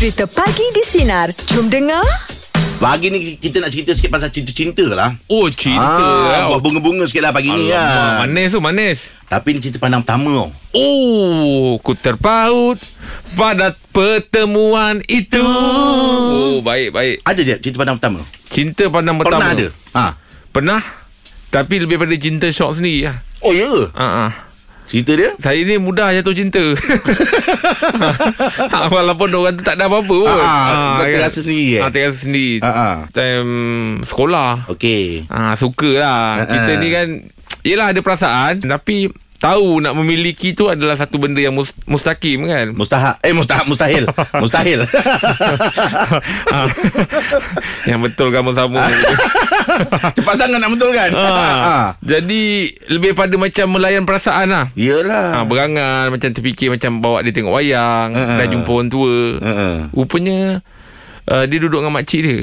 Cerita 0.00 0.24
Pagi 0.24 0.64
di 0.72 0.80
Sinar. 0.80 1.28
Jom 1.52 1.68
dengar. 1.68 2.00
Pagi 2.80 3.12
ni 3.12 3.36
kita 3.36 3.60
nak 3.60 3.68
cerita 3.68 3.92
sikit 3.92 4.08
pasal 4.08 4.32
cinta-cinta 4.32 4.80
lah. 4.88 5.12
Oh 5.28 5.44
cinta 5.52 5.76
Ah, 5.76 6.24
ah, 6.32 6.42
buat 6.48 6.64
bunga-bunga 6.64 7.04
sikit 7.04 7.20
lah 7.20 7.36
pagi 7.36 7.52
ni 7.52 7.68
Alamak, 7.68 7.76
lah. 7.76 8.24
Manis 8.24 8.48
tu 8.48 8.60
manis 8.64 8.96
Tapi 9.28 9.52
ni 9.52 9.58
cerita 9.60 9.76
pandang 9.76 10.00
pertama 10.00 10.32
tau. 10.32 10.48
Oh 10.72 11.76
Ku 11.84 11.92
terpaut 11.92 12.80
Pada 13.36 13.76
pertemuan 13.92 15.04
itu 15.04 15.44
Oh 15.44 16.64
baik 16.64 16.96
baik 16.96 17.20
Ada 17.20 17.40
je 17.44 17.54
cerita 17.60 17.76
pandang 17.76 18.00
pertama? 18.00 18.24
Cinta 18.48 18.88
pandang 18.88 19.20
pertama 19.20 19.44
Pernah 19.44 19.52
ada? 19.52 19.66
Ha. 19.92 20.04
Pernah 20.48 20.80
Tapi 21.52 21.74
lebih 21.84 22.00
pada 22.00 22.16
cinta 22.16 22.48
syok 22.48 22.80
sendiri 22.80 23.12
lah 23.12 23.20
Oh 23.44 23.52
ya 23.52 23.68
ke? 23.68 23.84
Ah, 23.92 24.32
ah. 24.32 24.49
Cerita 24.90 25.14
dia? 25.14 25.30
Saya 25.38 25.62
ni 25.62 25.78
mudah 25.78 26.10
jatuh 26.10 26.34
cinta 26.34 26.58
Ah, 28.68 28.90
Walaupun 28.92 29.30
orang 29.32 29.54
tu 29.54 29.62
tak 29.62 29.78
ada 29.78 29.86
apa-apa 29.86 30.10
pun 30.10 30.26
Ah, 30.28 30.98
kau 30.98 31.06
terasa 31.06 31.40
sendiri, 31.40 31.78
eh? 31.78 31.80
ah, 31.80 31.90
Terasa 31.90 32.18
sendiri 32.20 32.58
Ah, 32.58 32.68
ah. 32.68 32.94
Time 33.08 33.50
sekolah 34.02 34.66
Okey. 34.68 35.30
Ah 35.30 35.54
suka 35.54 35.90
lah. 35.94 36.42
Ah, 36.42 36.44
Kita 36.44 36.72
ah. 36.72 36.76
ni 36.76 36.88
kan 36.90 37.08
Yelah 37.62 37.94
ada 37.94 38.00
perasaan 38.00 38.54
Tapi 38.60 39.06
Tahu 39.40 39.80
nak 39.80 39.96
memiliki 39.96 40.52
tu 40.52 40.68
adalah 40.68 40.94
satu 40.94 41.16
benda 41.16 41.40
yang 41.40 41.50
mus- 41.50 41.72
mustaqim 41.84 42.44
kan 42.44 42.70
Mustahak. 42.70 43.18
Eh 43.20 43.32
mustahak 43.32 43.64
mustahil. 43.64 44.04
mustahil. 44.36 44.84
Ah. 46.50 46.66
Yang 47.84 48.00
betul 48.04 48.28
kamu 48.28 48.52
sama 48.52 48.82
Cepat 50.16 50.34
sangat 50.36 50.58
nak 50.58 50.70
betul 50.70 50.90
kan? 50.90 51.08
ah. 51.14 51.94
Jadi 52.00 52.68
Lebih 52.86 53.14
pada 53.14 53.32
macam 53.34 53.66
melayan 53.70 54.02
perasaan 54.02 54.46
lah 54.46 54.64
Yelah. 54.74 55.40
Ah, 55.40 55.44
berangan 55.44 56.10
macam 56.10 56.28
terfikir 56.28 56.68
macam 56.68 56.98
bawa 56.98 57.22
dia 57.22 57.32
tengok 57.32 57.54
wayang, 57.54 58.08
Ah, 58.10 58.20
ah. 58.20 58.36
dah 58.36 58.46
jumpa 58.46 58.68
orang 58.68 58.88
tua. 58.88 59.14
Uh-uh. 59.38 59.76
Rupanya 59.90 60.60
uh, 61.26 61.44
dia 61.44 61.58
duduk 61.58 61.80
dengan 61.80 61.94
makcik 61.94 62.20
dia. 62.20 62.38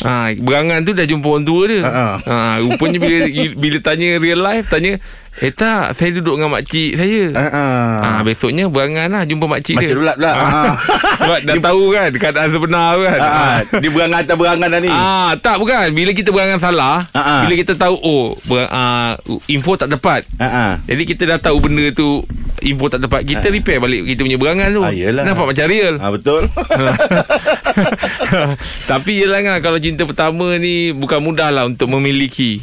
Ha, 0.00 0.30
berangan 0.32 0.78
tu 0.80 0.92
dah 0.92 1.02
jumpa 1.02 1.26
orang 1.26 1.42
tua 1.42 1.62
dia. 1.64 1.82
Ha, 1.82 2.06
Ha, 2.20 2.36
rupanya 2.60 2.98
bila 2.98 3.16
bila 3.52 3.78
tanya 3.78 4.08
real 4.16 4.38
life 4.38 4.68
tanya, 4.68 4.94
"Eh 5.36 5.50
tak, 5.50 5.90
saya 5.92 6.14
duduk 6.14 6.38
dengan 6.38 6.52
makcik 6.52 6.94
saya." 6.94 7.22
Uh-uh. 7.28 7.90
Ha, 7.98 8.08
besoknya 8.22 8.66
berangan 8.66 9.10
lah 9.10 9.22
jumpa 9.22 9.46
makcik 9.48 9.74
Macam 9.74 9.84
dia. 9.84 9.96
dulat 9.96 10.16
pula. 10.16 10.30
Ha. 10.30 10.44
Ha. 10.44 10.62
Sebab 11.20 11.38
dah 11.42 11.56
tahu 11.60 11.82
kan 11.90 12.10
keadaan 12.12 12.48
sebenar 12.48 12.94
kan. 12.96 13.18
Ah. 13.18 13.58
Dia 13.74 13.90
berangan 13.90 14.18
atas 14.22 14.36
berangan 14.36 14.68
dah 14.70 14.80
ni. 14.80 14.88
Ah, 14.88 15.30
tak 15.36 15.56
bukan. 15.58 15.86
Bila 15.90 16.10
kita 16.12 16.30
berangan 16.30 16.58
salah, 16.58 17.02
Ah, 17.10 17.18
ah. 17.18 17.40
bila 17.42 17.54
kita 17.58 17.74
tahu 17.74 17.94
oh, 17.98 18.26
ber, 18.44 18.64
ah, 18.64 19.18
info 19.46 19.74
tak 19.74 19.90
tepat. 19.90 20.22
Ha 20.38 20.46
ah. 20.46 20.72
Jadi 20.84 21.02
kita 21.04 21.26
dah 21.26 21.38
tahu 21.42 21.58
benda 21.60 21.90
tu 21.90 22.22
info 22.58 22.86
tak 22.86 23.02
tepat. 23.02 23.26
Kita 23.26 23.50
repair 23.50 23.78
balik 23.78 24.06
kita 24.06 24.22
punya 24.22 24.38
berangan 24.38 24.68
tu. 24.70 24.80
Ah, 24.80 24.94
yelah. 24.94 25.26
Nampak 25.26 25.50
macam 25.50 25.66
real. 25.66 25.94
Ah 25.98 26.10
betul. 26.10 26.46
Tapi 28.90 29.10
yelah 29.24 29.40
kan 29.42 29.58
kalau 29.62 29.78
cinta 29.78 30.04
pertama 30.04 30.56
ni 30.58 30.92
bukan 30.92 31.20
mudah 31.22 31.48
lah 31.52 31.64
untuk 31.66 31.88
memiliki. 31.92 32.60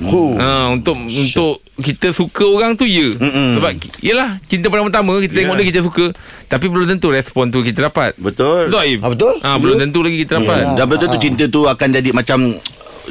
Oh. 0.00 0.34
Ha, 0.40 0.72
untuk 0.72 0.96
untuk 0.96 1.60
kita 1.78 2.10
suka 2.16 2.48
orang 2.48 2.74
tu 2.74 2.88
ya. 2.88 3.12
Mm-mm. 3.12 3.60
Sebab 3.60 3.70
yelah 4.00 4.40
cinta 4.48 4.72
pertama 4.72 5.20
kita 5.20 5.32
tengok 5.36 5.54
Yeah. 5.54 5.60
dia 5.62 5.68
kita 5.68 5.80
suka 5.84 6.04
tapi 6.48 6.66
belum 6.72 6.86
tentu 6.96 7.12
respon 7.12 7.52
tu 7.52 7.60
kita 7.60 7.92
dapat. 7.92 8.16
Betul. 8.16 8.72
Betul 8.72 8.80
Aim? 8.80 8.98
Ah, 9.04 9.10
betul. 9.12 9.34
Ha, 9.44 9.48
belum 9.60 9.76
tentu 9.76 10.00
lagi 10.00 10.16
kita 10.24 10.40
dapat. 10.40 10.58
Yelah. 10.64 10.76
Dan 10.80 10.86
betul 10.88 11.06
tu 11.12 11.18
cinta 11.20 11.44
tu 11.46 11.60
akan 11.68 11.88
jadi 11.92 12.10
macam 12.10 12.38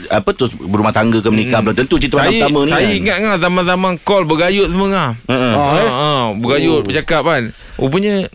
apa 0.08 0.30
tu 0.32 0.48
berumah 0.56 0.96
tangga 0.96 1.20
ke 1.20 1.28
menikah 1.28 1.60
belum 1.60 1.76
tentu 1.76 2.00
cerita 2.00 2.24
Saya, 2.24 2.48
pertama 2.48 2.64
ni 2.64 2.72
saya 2.72 2.88
kan. 2.88 3.00
ingat 3.04 3.16
kan 3.20 3.30
zaman-zaman 3.44 3.92
call 4.02 4.24
bergayut 4.24 4.68
semua 4.72 4.88
kan. 4.90 5.12
Ah, 5.28 5.36
eh? 5.36 5.56
Ha, 5.56 5.90
ha, 5.92 6.12
bergayut 6.34 6.82
oh. 6.82 6.86
bercakap 6.88 7.22
kan. 7.28 7.44
Rupanya 7.78 8.26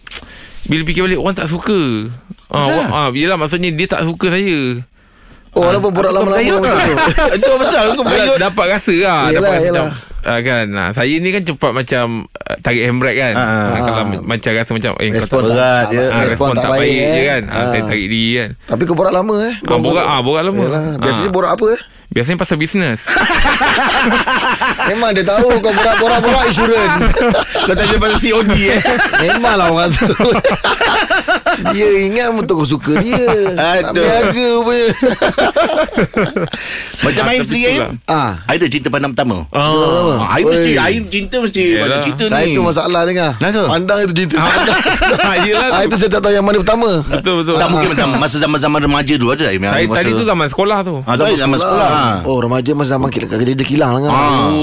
bila 0.66 0.82
fikir 0.82 1.02
balik 1.06 1.18
orang 1.18 1.36
tak 1.38 1.48
suka. 1.48 2.10
Ha, 2.56 2.60
Asal? 2.62 2.82
ha, 2.88 3.00
yelah 3.12 3.36
maksudnya 3.36 3.70
dia 3.70 3.86
tak 3.86 4.02
suka 4.02 4.26
saya. 4.28 4.80
Oh, 5.52 5.60
walaupun 5.62 5.88
borak 5.90 6.10
lama-lama 6.10 6.36
Bergayut 6.36 6.60
macam 6.60 6.76
tu. 6.76 7.36
Itu 7.36 7.48
pasal 7.54 7.82
kau 7.86 7.96
Dapat, 7.96 8.04
bergayut. 8.06 8.36
dapat 8.38 8.64
rasa 8.70 8.94
lah 8.94 9.20
Yelah, 9.22 9.32
dapat 9.34 9.48
rasa 9.50 9.64
yelah. 9.64 9.86
macam 9.86 10.04
Ah, 10.26 10.42
kan 10.42 10.64
nah, 10.66 10.88
saya 10.90 11.14
ni 11.14 11.30
kan 11.30 11.38
cepat 11.40 11.70
macam 11.70 12.04
uh, 12.26 12.56
tarik 12.58 12.82
handbrake 12.82 13.14
kan 13.14 13.32
Ah, 13.32 13.40
ah, 13.40 13.46
ah. 13.46 13.78
kalau 13.78 14.02
ma- 14.02 14.24
macam 14.26 14.50
rasa 14.52 14.70
macam 14.74 14.92
eh 14.98 15.08
Respon 15.08 15.38
tak, 15.38 15.46
tak, 15.46 15.54
berat 15.54 15.62
tak, 15.78 15.86
je. 15.88 16.02
ah, 16.04 16.20
respon 16.20 16.46
tak, 16.52 16.70
baik, 16.74 16.90
je 16.90 17.06
eh. 17.14 17.24
kan 17.24 17.42
ah, 17.46 17.64
saya 17.64 17.82
tarik 17.86 18.00
diri 18.04 18.24
kan 18.34 18.50
Tapi 18.66 18.82
kau 18.84 18.92
borak 18.92 19.14
lama 19.14 19.36
eh. 19.40 19.54
Ah, 19.62 19.78
borak 19.78 20.02
ah 20.04 20.20
borak 20.20 20.42
lama 20.42 20.60
Yalah, 20.60 20.84
biasanya 20.98 21.24
Ah. 21.24 21.32
borak 21.32 21.52
apa 21.54 21.66
eh? 21.70 21.80
biasanya 22.06 22.38
pasal 22.38 22.56
bisnes 22.56 22.98
Memang 24.88 25.10
dia 25.12 25.22
tahu 25.22 25.58
kau 25.58 25.70
borak-borak-borak 25.70 26.42
insurans. 26.46 27.02
Kau 27.66 27.74
tanya 27.74 27.96
pasal 27.98 28.18
COD 28.20 28.50
eh. 28.68 28.80
Memanglah 29.26 29.66
orang 29.68 29.90
tu. 29.90 30.06
Dia 31.70 31.86
ingat 32.02 32.28
untuk 32.30 32.54
kau 32.56 32.68
suka 32.68 32.98
dia. 32.98 33.24
Tak 33.52 33.90
Aduh. 33.90 34.02
berniaga 34.02 34.48
punya. 34.60 34.86
Macam 36.98 37.22
Ah, 37.22 37.30
Aim 37.30 37.42
sendiri 37.42 37.66
Aim. 37.72 37.82
ah, 38.06 38.32
Ada 38.44 38.66
cinta 38.66 38.88
pandang 38.88 39.12
pertama. 39.12 39.46
ah. 39.50 39.60
Ah, 40.18 40.36
Aim 40.36 40.44
mesti. 40.46 40.70
Aim 40.76 41.02
cinta 41.06 41.36
mesti 41.38 41.62
banyak 41.76 41.98
cerita 42.02 42.22
ni. 42.22 42.30
saya 42.30 42.46
tu 42.48 42.62
masalah 42.62 43.00
dengar. 43.04 43.30
Kenapa? 43.36 43.62
Pandang 43.68 43.98
itu 44.02 44.12
cinta. 44.16 44.36
Yelah 45.46 45.68
Ah, 45.68 45.80
tu. 45.80 45.86
itu 45.86 45.96
saya 45.98 46.10
tak 46.10 46.22
tahu 46.22 46.32
yang 46.32 46.44
mana 46.44 46.58
pertama. 46.58 46.90
betul 47.06 47.34
betul 47.40 47.54
Tak 47.56 47.68
mungkin 47.68 47.88
macam 47.92 48.08
masa 48.16 48.36
zaman-zaman 48.38 48.80
remaja 48.82 49.14
dulu 49.16 49.30
ada 49.32 49.46
Aim 49.48 49.62
saya 49.62 49.86
tadi 49.86 50.10
tu 50.12 50.24
zaman 50.24 50.46
sekolah 50.48 50.78
tu 50.82 50.94
Ah, 51.04 51.14
zaman 51.14 51.56
sekolah. 51.56 51.88
Ah. 51.88 52.16
Oh, 52.24 52.38
remaja 52.38 52.70
masa 52.72 52.96
zaman 52.96 53.08
kita 53.08 53.26
kerja 53.28 53.54
kilang 53.58 53.96
lah 53.96 54.00
kan. 54.02 54.12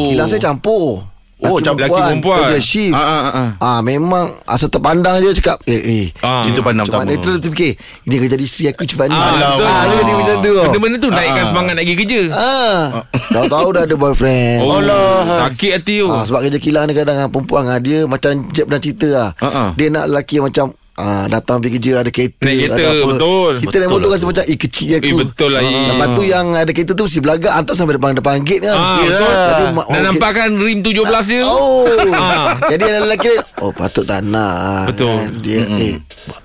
Kilang 0.09 0.27
saya 0.27 0.41
campur. 0.41 1.05
Oh, 1.43 1.55
Laki 1.55 1.65
campur. 1.65 1.81
Laki 1.83 1.99
perempuan. 1.99 2.37
Kerja 2.41 2.59
shift. 2.59 2.93
Ah, 2.93 3.03
ah, 3.03 3.21
ah, 3.21 3.33
ah. 3.33 3.49
Ah 3.59 3.79
memang 3.79 4.25
asal 4.45 4.67
terpandang 4.67 5.19
je 5.19 5.35
cakap 5.35 5.59
eh 5.65 5.75
eh 5.75 6.05
Ah. 6.19 6.39
Cinta 6.41 6.59
pandang 6.59 6.83
macam 6.83 7.03
pertama. 7.03 7.11
mana 7.11 7.21
tu 7.21 7.35
terfikir 7.37 7.75
ini 8.01 8.15
kerja 8.17 8.31
jadi 8.31 8.43
isteri 8.43 8.65
aku 8.67 8.83
cepat 8.83 9.05
ni. 9.05 9.13
Ah, 9.13 9.27
betul. 9.29 9.61
ah 9.61 9.83
dia 9.83 9.95
jadi 9.97 10.13
macam 10.13 10.35
tu. 10.37 10.53
benda-benda 10.55 10.97
tu 10.97 11.09
naikkan 11.09 11.37
Ah. 11.37 11.49
semangat 11.49 11.73
nak 11.73 11.83
pergi 11.83 11.95
kerja 11.99 12.21
Ah. 12.31 12.81
Tahu-tahu 13.29 13.67
dah 13.69 13.83
ada 13.83 13.95
boyfriend. 13.95 14.59
oh, 14.61 14.77
Allah. 14.77 15.15
sakit 15.45 15.71
hati 15.73 15.95
tu 15.97 16.07
Ah, 16.07 16.23
sebab 16.23 16.39
kerja 16.41 16.57
kilang 16.57 16.85
ni 16.85 16.93
kadang 16.93 17.17
perempuan 17.27 17.63
ah, 17.65 17.77
dia 17.77 17.99
macam 18.05 18.31
Jeb 18.49 18.67
dan 18.67 18.79
cerita 18.79 19.09
ah. 19.13 19.29
Ah, 19.37 19.47
ah. 19.47 19.69
Dia 19.73 19.87
nak 19.89 20.07
lelaki 20.07 20.39
macam 20.39 20.71
ah, 20.95 21.25
datang 21.25 21.57
pergi 21.57 21.73
kerja 21.75 21.91
ada 21.99 22.09
kereta, 22.09 22.37
Naik 22.39 22.57
kereta, 22.63 22.75
ada 22.75 22.85
apa. 22.85 23.07
betul. 23.09 23.51
Kita 23.53 23.65
Betul 23.65 23.79
naik 23.79 23.89
motor 23.89 24.01
lah 24.03 24.11
rasa 24.11 24.19
tu. 24.19 24.29
macam 24.29 24.43
eh 24.43 24.57
kecil 24.57 24.89
aku. 24.93 25.05
Eh, 25.05 25.13
betul 25.19 25.49
lah, 25.49 25.61
eh. 25.61 25.85
Lepas 25.87 26.07
tu 26.09 26.21
yang 26.23 26.45
ada 26.51 26.69
kereta 26.69 26.91
tu 26.91 27.03
mesti 27.03 27.19
belagak 27.19 27.51
hantar 27.51 27.73
sampai 27.73 27.93
depan 27.95 28.11
depan 28.13 28.35
gate 28.39 28.61
kan. 28.61 28.73
Ah, 28.73 28.97
Yelah. 28.99 29.19
betul. 29.19 29.67
Mak- 29.73 29.83
Dan 29.83 29.93
orang 29.95 30.05
nampak 30.07 30.31
kan 30.33 30.49
rim 30.55 30.79
17 30.79 31.25
dia 31.25 31.41
Oh. 31.43 31.85
Ah. 32.11 32.45
Jadi 32.71 32.83
ada 32.83 32.99
lelaki 33.01 33.31
Oh 33.57 33.71
patut 33.71 34.03
tak 34.03 34.21
nak 34.21 34.89
Betul. 34.89 35.07
kan. 35.09 35.25
Dia 35.39 35.61
eh 35.67 35.95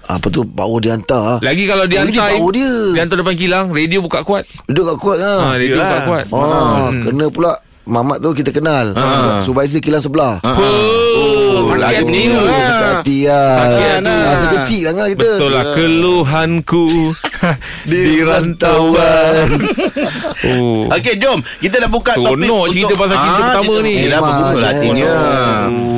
apa 0.06 0.26
tu 0.28 0.42
bau 0.42 0.76
dia 0.78 0.92
hantar. 0.92 1.38
Lagi 1.38 1.64
kalau 1.64 1.84
dia 1.84 2.00
Oh, 2.00 2.04
dia 2.04 2.18
hantar 2.18 2.28
bau 2.34 2.48
dia. 2.48 2.72
Dia 2.90 3.02
hantar 3.02 3.16
depan 3.18 3.34
kilang 3.34 3.66
Radio 3.68 3.98
buka 4.00 4.20
kuat 4.20 4.42
Duduk 4.64 4.84
kat 4.86 4.96
kuat 4.98 5.18
ha, 5.18 5.32
kan. 5.44 5.56
Radio 5.56 5.74
yelah. 5.74 5.84
buka 5.84 5.98
kuat 6.04 6.24
Oh, 6.30 6.88
kena 6.90 7.26
pula 7.28 7.52
Mamat 7.88 8.20
tu 8.20 8.36
kita 8.36 8.52
kenal. 8.52 8.92
Ah. 8.92 9.40
Supervisor 9.40 9.80
kilang 9.80 10.04
sebelah. 10.04 10.36
Ah, 10.44 10.52
ah. 10.52 10.56
Oh, 10.60 11.38
Oh, 11.58 11.74
lagi 11.74 12.04
ni 12.06 12.30
lah. 12.30 12.44
Sakit 12.62 12.86
hati 12.94 13.18
lah. 13.26 13.98
Masa 14.04 14.46
kecil 14.60 14.80
lah 14.86 14.92
kan 14.94 15.06
kita. 15.10 15.30
Betul 15.34 15.50
lah 15.50 15.64
Keluhanku 15.74 16.84
Di 17.90 18.22
rantauan 18.22 19.48
Oh 20.38 20.86
Okey, 20.88 21.18
jom. 21.18 21.42
Kita 21.58 21.78
dah 21.78 21.86
buka 21.86 22.14
Seronok 22.14 22.38
topik 22.38 22.72
cerita 22.72 22.94
pasal 22.94 23.16
cinta 23.16 23.40
pertama 23.40 23.64
cerita- 23.64 23.82
ni. 23.82 23.92
Yelah, 23.98 24.18
Memang 24.18 24.30
berbunga 24.30 24.58
ada. 24.58 24.68
hatinya. 24.70 25.08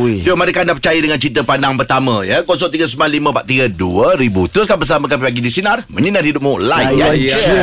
Ui. 0.01 0.15
Jom, 0.21 0.39
adakah 0.39 0.61
anda 0.63 0.75
percaya 0.75 0.99
dengan 0.99 1.19
cerita 1.21 1.41
pandang 1.43 1.77
pertama? 1.77 2.15
ya 2.23 2.43
0395432000. 2.43 4.49
Teruskan 4.49 4.77
bersama 4.79 5.05
kami 5.07 5.23
pagi 5.23 5.41
di 5.41 5.51
Sinar. 5.51 5.79
Menyinar 5.89 6.23
hidupmu. 6.23 6.59
Layan 6.59 6.95
Layan 6.95 7.15
je. 7.21 7.29
je. 7.29 7.61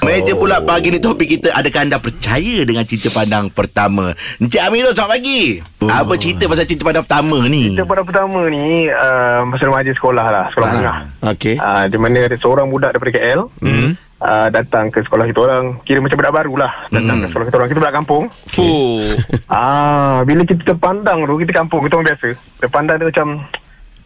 Meja 0.00 0.32
pula 0.32 0.60
pagi 0.60 0.88
ni 0.88 0.98
topik 0.98 1.26
kita 1.30 1.48
Adakah 1.50 1.80
anda 1.80 1.96
percaya 1.96 2.62
dengan 2.62 2.84
cerita 2.84 3.08
pandang 3.08 3.48
pertama 3.48 4.12
Encik 4.36 4.60
Amirul 4.60 4.92
selamat 4.92 5.10
pagi 5.10 5.40
Apa 5.80 6.12
cerita 6.14 6.44
pasal 6.44 6.68
cerita 6.68 6.84
pandang 6.84 7.02
pertama 7.02 7.40
ni 7.48 7.72
Kita 7.72 7.88
pada 7.88 8.04
pertama 8.04 8.46
ni 8.46 8.84
uh, 8.86 9.40
Masa 9.48 9.64
remaja 9.64 9.90
sekolah 9.90 10.22
lah 10.22 10.44
Sekolah 10.52 10.66
menengah 10.68 10.96
Okey. 11.32 11.56
uh, 11.56 11.84
Di 11.88 11.96
mana 11.96 12.28
ada 12.28 12.36
seorang 12.36 12.68
budak 12.68 12.92
daripada 12.92 13.10
KL 13.16 13.40
hmm. 13.58 13.90
Uh, 14.20 14.48
Datang 14.48 14.88
ke 14.88 15.00
sekolah 15.00 15.24
kita 15.24 15.40
orang 15.40 15.78
Kira 15.82 15.98
macam 15.98 16.16
budak 16.16 16.34
baru 16.34 16.54
lah. 16.56 16.72
Datang 16.88 17.14
Hmm. 17.14 17.22
ke 17.22 17.28
sekolah 17.28 17.46
kita 17.46 17.56
orang 17.56 17.68
Kita 17.68 17.80
budak 17.80 17.94
kampung. 17.94 18.24
Oh 18.56 18.98
Ah, 19.50 20.20
Bila 20.22 20.42
kita 20.42 20.62
terpandang 20.64 21.22
tu 21.22 21.34
Kita 21.36 21.52
kampung 21.54 21.80
Kita 21.82 21.94
orang 21.94 22.08
biasa. 22.08 22.28
Terpandang 22.58 22.96
dia 22.96 23.08
macam 23.08 23.26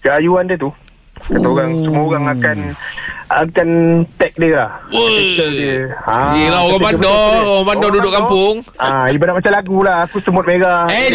Keayuan 0.00 0.44
dia 0.44 0.56
tu. 0.56 0.70
Kata 1.22 1.46
orang 1.46 1.70
Semua 1.78 2.02
orang 2.04 2.24
akan 2.30 2.56
Akan 3.28 3.68
tag 4.14 4.32
dia 4.34 4.52
lah. 4.52 4.70
Dia. 4.90 5.88
Ah, 6.02 6.34
Yelah, 6.34 6.60
orang 6.62 6.82
bandar. 6.82 7.40
Orang 7.42 7.64
bandar 7.64 7.88
duduk 7.88 8.02
bandar. 8.04 8.18
kampung. 8.20 8.54
ah, 8.76 9.06
Ibarat 9.06 9.34
macam 9.34 9.52
lagu 9.52 9.78
lah 9.80 9.98
Aku 10.04 10.18
semut 10.18 10.42
merah. 10.42 10.84
Eh 10.86 11.08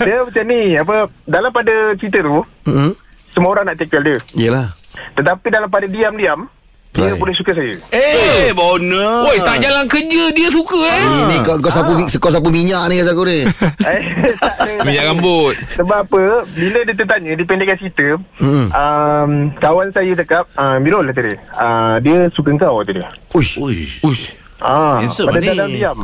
Dia 0.00 0.16
macam 0.20 0.44
ni 0.44 0.60
apa 0.74 0.94
Dalam 1.24 1.50
pada 1.50 1.72
cerita 1.96 2.20
tu 2.20 2.42
Hmm. 2.62 2.92
Semua 3.30 3.50
orang 3.52 3.64
nak 3.64 3.76
tackle 3.76 4.02
dia. 4.04 4.18
Yelah. 4.36 4.74
Tetapi 5.12 5.46
dalam 5.48 5.66
pada 5.66 5.84
diam-diam 5.84 6.46
Dia 6.90 7.06
Right. 7.06 7.16
boleh 7.16 7.30
suka 7.32 7.50
saya 7.52 7.70
Eh, 7.88 8.50
bonus. 8.50 9.22
Woi, 9.22 9.38
tak 9.40 9.58
jalan 9.58 9.86
kerja 9.86 10.26
dia 10.30 10.48
suka 10.48 10.74
eh. 10.76 11.02
Ini 11.22 11.36
kau, 11.40 11.54
kau 11.58 11.70
sapu, 11.70 11.94
mi- 11.94 12.10
kau 12.10 12.28
sapu 12.28 12.48
minyak 12.48 12.82
ni 12.86 12.98
rasa 12.98 13.12
aku 13.12 13.22
ni 13.24 13.46
Eh. 13.86 14.00
Minyak 14.82 15.04
rambut. 15.06 15.54
Sebab 15.72 15.98
apa 16.02 16.22
Bila 16.50 16.78
dia 16.80 16.90
tertanya 16.92 17.30
Dia 17.32 17.46
pendekkan 17.46 17.76
cerita 17.76 18.18
Hmm. 18.36 18.66
um, 18.68 19.30
Kawan 19.56 19.90
saya 19.90 20.12
cakap 20.16 20.50
uh, 20.52 20.76
Mirul 20.76 21.06
kata 21.06 21.20
dia 21.22 21.36
uh, 21.54 21.94
Dia 21.98 22.26
suka 22.28 22.50
kau 22.56 22.82
kata 22.82 22.90
dia 22.92 23.08
Uish 23.30 23.54
Ui. 23.56 23.86
Uish. 24.02 24.34
Ah, 24.58 24.98
Handsome 24.98 25.30
pada 25.30 25.40
ni. 25.40 25.48
dalam 25.48 25.70
diam. 25.70 25.98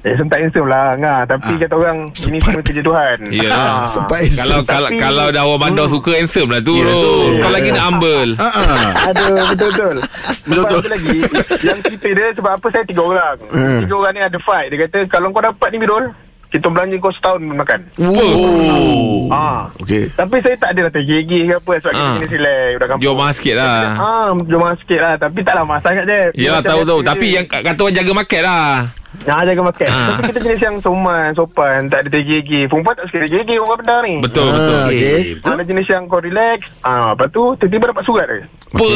Eh, 0.00 0.16
tak 0.24 0.40
handsome 0.40 0.64
lah 0.64 0.96
ngah. 0.96 1.28
Tapi 1.28 1.60
kata 1.60 1.76
orang 1.76 2.08
Ini 2.08 2.40
semua 2.40 2.64
kerja 2.64 2.80
Tuhan 2.80 3.16
Yalah. 3.28 3.60
Ah. 3.60 3.84
Sempat 3.84 4.24
Kalau 4.32 4.58
kalau 4.64 4.88
Tapi- 4.88 4.96
kalau 4.98 5.26
dah 5.28 5.42
orang 5.44 5.60
bandar 5.62 5.86
suka 5.86 6.16
handsome 6.16 6.48
lah 6.48 6.60
tu. 6.60 6.72
Ya, 6.72 6.88
Rol. 6.88 6.96
tu. 6.96 7.12
Kau 7.38 7.50
lagi 7.50 7.68
nak 7.70 7.84
humble. 7.86 8.30
Ha 8.34 8.48
ah. 8.48 8.90
Aduh 9.06 9.28
betul-betul 9.50 9.96
Betul-betul. 10.42 10.80
Lagi 10.88 11.18
Yang 11.60 11.78
cerita 11.84 12.08
dia 12.10 12.26
Sebab 12.32 12.50
apa 12.50 12.66
saya 12.66 12.84
tiga 12.84 13.02
orang 13.02 13.36
Tiga 13.84 13.94
orang 13.94 14.12
ni 14.12 14.22
ada 14.22 14.38
fight 14.40 14.66
Dia 14.66 14.78
kata 14.82 14.98
Kalau 15.06 15.28
kau 15.28 15.42
dapat 15.42 15.68
ni 15.68 15.78
Mirul 15.78 16.04
Kita 16.48 16.66
belanja 16.66 16.96
kau 16.96 17.12
setahun 17.12 17.40
makan 17.44 17.80
Oh. 18.00 19.28
Ah, 19.28 19.68
Okey 19.78 20.08
Tapi 20.10 20.36
saya 20.40 20.56
tak 20.56 20.70
ada 20.72 20.80
lah 20.82 20.92
tergigih 20.92 21.42
ke 21.44 21.54
apa 21.54 21.72
Sebab 21.78 21.92
kita 21.92 22.00
Ah. 22.02 22.14
jenis 22.16 22.30
relax 22.32 22.68
Udah 22.72 22.86
kampung 22.88 23.02
Jual 23.02 23.14
mahal 23.14 23.32
sikit 23.34 23.54
lah. 23.54 23.78
Ah, 23.94 24.28
jual 24.34 24.58
mahal 24.58 24.76
sikit 24.76 24.98
lah 24.98 25.14
Tapi 25.14 25.38
taklah 25.40 25.64
mahal 25.64 25.82
sangat 25.84 26.04
je 26.04 26.20
Ya 26.34 26.52
tahu 26.58 26.80
tahu 26.82 27.00
Tapi 27.02 27.26
yang 27.30 27.44
kata 27.44 27.76
orang 27.78 27.94
jaga 27.94 28.12
market 28.14 28.42
lah 28.42 28.88
Ah, 29.22 29.42
jaga 29.42 29.58
makan 29.60 29.86
Ah. 29.86 30.06
Tapi 30.14 30.22
kita 30.28 30.38
jenis 30.40 30.62
yang 30.62 30.76
soman 30.78 31.28
Sopan 31.32 31.86
Tak 31.86 31.98
ada 32.00 32.08
tergigih. 32.08 32.64
Perempuan 32.64 32.94
tak 32.94 33.06
suka 33.06 33.18
tergigih 33.20 33.58
Orang 33.58 33.78
benar 33.78 34.00
ni. 34.02 34.14
Betul 34.20 34.46
Ah, 34.46 34.54
betul. 34.54 34.78
okey. 34.88 35.18
Ah, 35.40 35.50
Ada 35.50 35.64
jenis 35.64 35.86
yang 35.86 36.02
kau 36.06 36.18
relax. 36.18 36.58
Ah, 36.80 37.12
Lepas 37.12 37.28
tu 37.28 37.42
Tiba-tiba 37.56 37.84
dapat 37.90 38.04
surat 38.04 38.26
dia. 38.26 38.42
Apa 38.70 38.86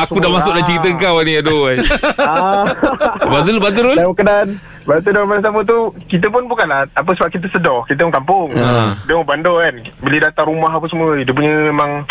Aku 0.00 0.16
dah 0.16 0.30
masuk 0.30 0.52
dalam 0.52 0.64
cerita 0.64 0.88
kau 0.96 1.18
ni 1.20 1.32
Aduh 1.36 1.62
ah. 2.22 2.62
Lepas 3.18 3.40
tu 3.40 3.50
Lepas 3.52 3.70
tu 3.72 3.80
Rul 3.82 3.96
Dan 3.96 4.06
berkenan. 4.08 4.46
Lepas 4.82 4.98
tu 5.00 5.10
dalam 5.10 5.26
masa 5.26 5.42
sama 5.44 5.60
tu 5.62 5.78
Kita 6.06 6.26
pun 6.28 6.42
bukanlah 6.46 6.80
Apa 6.92 7.10
sebab 7.12 7.28
kita 7.28 7.46
sedar? 7.48 7.78
Kita 7.84 8.00
orang 8.00 8.16
kampung. 8.16 8.48
Ah. 8.54 8.94
Dia 9.02 9.12
orang 9.12 9.28
bandar 9.28 9.56
kan. 9.60 9.74
Bila 10.00 10.16
datang 10.22 10.46
rumah 10.48 10.70
apa 10.70 10.86
semua 10.86 11.12
Dia 11.16 11.30
punya 11.30 11.50
memang 11.68 12.06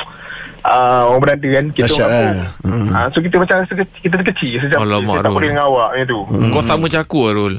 uh, 0.64 1.02
Orang 1.06 1.22
berada 1.22 1.48
kan 1.52 1.66
Kita 1.70 1.86
Dahsyat 1.86 2.08
orang 2.08 2.36
lah. 2.36 2.50
Hmm. 2.62 2.88
Ah, 2.92 3.08
So 3.08 3.18
kita 3.18 3.36
macam 3.36 3.56
rasa 3.58 3.74
ke- 3.74 3.98
Kita 4.00 4.16
terkecil 4.16 4.54
Sejak 4.60 4.78
Alamak, 4.78 5.16
Kita 5.16 5.24
tak 5.24 5.32
boleh 5.32 5.50
dengan 5.50 5.66
awak 5.66 5.88
Macam 5.92 6.08
tu 6.08 6.20
Kau 6.50 6.62
sama 6.62 6.82
macam 6.84 7.00
aku 7.00 7.20
lah 7.22 7.34
Rul 7.34 7.56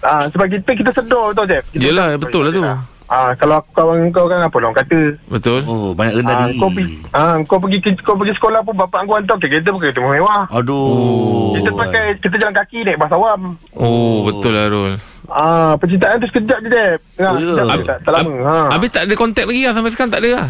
Ah, 0.00 0.24
Sebab 0.26 0.46
kita 0.48 0.70
Kita 0.74 0.90
sedar 0.92 1.24
tau 1.30 1.44
Jeb 1.44 1.62
Kita 1.64 1.78
Yelah, 1.80 2.08
sedar. 2.10 2.20
betul 2.20 2.42
lah 2.42 2.52
tu. 2.52 2.62
Ah, 3.06 3.30
Kalau 3.34 3.60
kawan 3.70 4.08
kau 4.08 4.24
kan 4.24 4.40
Apa 4.40 4.56
orang 4.56 4.74
kata 4.74 4.98
Betul 5.26 5.60
Oh, 5.62 5.92
banyak 5.92 6.14
rendah 6.16 6.34
Ah, 6.34 6.40
diri. 6.44 6.56
kau 6.56 6.68
pergi 6.68 6.94
ah, 7.10 7.34
kau 7.42 7.58
pergi 7.58 7.76
kau 7.98 8.14
pergi 8.14 8.32
sekolah 8.34 8.60
pun 8.62 8.74
bapak 8.74 9.04
kau 9.04 9.14
hantar 9.14 9.36
ke 9.36 9.46
kereta 9.46 9.68
pakai 9.68 9.84
kereta 9.86 10.00
mewah. 10.02 10.42
Aduh. 10.50 11.52
Kita 11.54 11.70
pakai 11.72 12.04
kita 12.18 12.34
jalan 12.36 12.54
kaki 12.56 12.78
naik 12.82 12.96
bas 12.96 13.10
awam. 13.10 13.52
Oh 13.74 14.24
betul 14.24 14.50
lah 14.50 14.66
Rul 14.66 14.96
Ah, 15.28 15.76
percintaan 15.76 16.18
tu 16.18 16.26
sekejap 16.26 16.58
je 16.58 16.68
Deb. 16.68 16.98
Oh, 17.16 17.22
ya. 17.22 17.30
sekejap 17.32 17.66
je, 17.70 17.84
tak, 17.84 17.98
tak 18.00 18.12
lama. 18.12 18.32
Ha. 18.42 18.56
Habis 18.70 18.88
tak 18.90 19.02
ada 19.04 19.14
kontak 19.14 19.44
lagi 19.44 19.62
lah 19.62 19.72
Sampai 19.72 19.90
sekarang 19.90 20.10
tak 20.10 20.20
ada 20.20 20.30
lah 20.34 20.48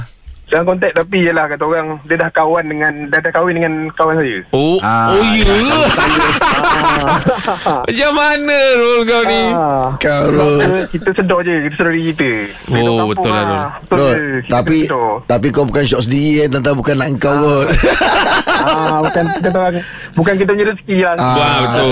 Jangan 0.53 0.69
kontak 0.69 0.93
tapi 0.93 1.23
yelah 1.23 1.47
kata 1.47 1.63
orang 1.63 1.97
dia 2.05 2.15
dah 2.15 2.29
kawan 2.29 2.63
dengan 2.63 2.93
dah 3.09 3.19
dah 3.19 3.31
kahwin 3.31 3.55
dengan 3.57 3.73
kawan 3.91 4.15
saya. 4.15 4.39
Oh 4.53 4.77
Ah, 4.79 5.11
Oh 5.11 5.23
ya? 5.25 5.49
Macam 7.83 8.11
mana 8.13 8.59
Rul 8.75 8.99
kau 9.03 9.23
ni? 9.25 9.43
Ah. 9.51 9.87
Kau 9.97 10.23
Rul 10.29 10.85
kita 10.87 11.09
sedar 11.11 11.39
je 11.41 11.55
Kita 11.63 11.75
sedar 11.75 11.91
diri 11.91 12.03
kita. 12.13 12.31
Kita 12.69 12.81
Oh, 12.83 13.07
betul 13.07 13.31
lah, 13.31 13.43
Rul. 13.43 13.59
Betul 13.83 13.97
Rul, 13.97 14.13
je 14.13 14.19
Kita 14.39 14.51
tapi 14.53 14.79
sedar. 14.83 15.15
tapi 15.25 15.47
kau 15.49 15.65
bukan 15.65 15.83
syok 15.83 16.03
sendiri 16.03 16.31
kan 16.39 16.49
tentang 16.55 16.75
bukan 16.77 16.95
nak 16.95 17.09
kau 17.17 17.33
ah, 17.33 17.63
Bukan 19.13 19.25
kata 19.45 19.49
orang 19.55 19.75
Bukan 20.13 20.33
kita 20.35 20.51
punya 20.51 20.67
rezeki 20.67 20.97
lah 20.99 21.15
Ah. 21.15 21.35
Wah 21.37 21.57
betul 21.63 21.89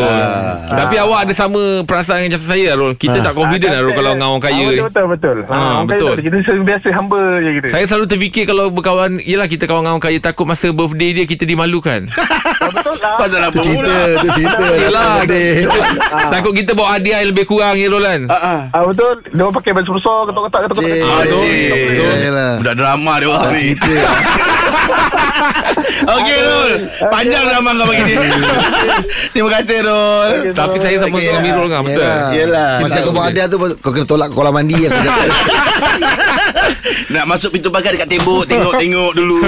Tapi 0.72 0.94
awak 0.98 1.18
ada 1.22 1.32
sama 1.34 1.62
perasaan 1.82 2.18
yang 2.18 2.30
macam 2.30 2.42
saya 2.46 2.70
Rul 2.72 2.92
Kita 2.94 3.16
tak 3.20 3.32
confident 3.34 3.70
lah 3.70 3.80
Rul 3.80 3.92
Kalau 3.92 4.10
dengan 4.10 4.28
orang 4.30 4.42
kaya 4.42 4.56
ah, 4.56 4.66
Betul 4.66 4.86
betul, 4.86 5.04
betul. 5.06 5.36
Ah, 5.46 5.52
Ah, 5.52 5.72
orang 5.76 5.86
betul. 5.86 6.14
Kita 6.18 6.36
biasa 6.58 6.86
humble 6.90 7.26
je 7.38 7.50
kita 7.54 7.66
Saya 7.68 7.84
selalu 7.86 8.06
terfikir 8.06 8.44
Kalau 8.44 8.64
berkawan 8.68 9.10
Yelah 9.20 9.46
kita 9.46 9.64
kawan 9.64 9.82
dengan 9.82 9.92
orang 9.92 10.02
kaya 10.02 10.18
Takut 10.18 10.44
masa 10.44 10.66
birthday 10.70 11.10
dia 11.12 11.24
Kita 11.24 11.44
dimalukan 11.44 12.00
ah, 12.16 12.68
Betul 12.70 12.96
lah 12.96 13.14
Pasal 13.18 13.40
apa 13.42 13.56
cerita, 13.58 13.84
pula? 13.84 14.00
tu 14.16 14.28
cerita. 14.32 14.64
Yelah 14.74 15.04
Birthday. 15.20 15.52
Takut 16.30 16.52
kita 16.54 16.70
bawa 16.72 16.88
hadiah 16.92 17.18
yang 17.20 17.30
lebih 17.30 17.44
kurang 17.44 17.74
ya 17.74 17.86
Rul 17.86 18.00
kan 18.00 18.20
Ah, 18.26 18.36
ah. 18.36 18.60
Ah 18.72 18.82
betul. 18.82 19.12
Dia 19.26 19.42
orang 19.42 19.54
pakai 19.54 19.72
baju 19.72 19.90
besar, 19.92 20.18
ketok-ketok 20.24 20.60
ketok-ketok. 20.62 20.84
Cik. 20.86 21.02
Ah, 21.02 21.20
betul. 21.20 21.44
Budak 22.60 22.74
drama 22.76 23.12
dia 23.14 23.28
orang 23.28 23.42
Tak 23.42 23.52
ni. 23.52 23.60
cerita. 23.60 23.90
Okey 26.10 26.38
Rul. 26.38 26.72
Panjang 27.10 27.44
drama 27.50 27.70
kau 27.74 27.86
pagi 27.90 28.02
ni. 28.06 28.14
Terima 29.34 29.50
kasih 29.58 29.78
Rul. 29.82 30.30
Tapi 30.54 30.76
saya 30.78 30.96
sama 31.02 31.16
Okey, 31.18 31.26
dengan. 31.26 31.42
Mirul 31.42 31.66
kan 31.66 31.80
Betul 31.82 32.00
Yelah. 32.00 32.28
Yelah. 32.32 32.72
Masa 32.80 32.98
kau 33.02 33.12
tahu 33.12 33.24
hadiah 33.26 33.46
tu 33.50 33.56
Kau 33.82 33.90
kena 33.90 34.06
tolak 34.06 34.28
kolam 34.30 34.54
mandi 34.54 34.76
aku 34.86 34.94
kata. 34.94 35.24
Nak 37.14 37.24
masuk 37.26 37.50
pintu 37.54 37.68
pagar 37.68 37.92
dekat 37.94 38.08
tembok 38.08 38.46
Tengok-tengok 38.46 39.12
dulu. 39.14 39.40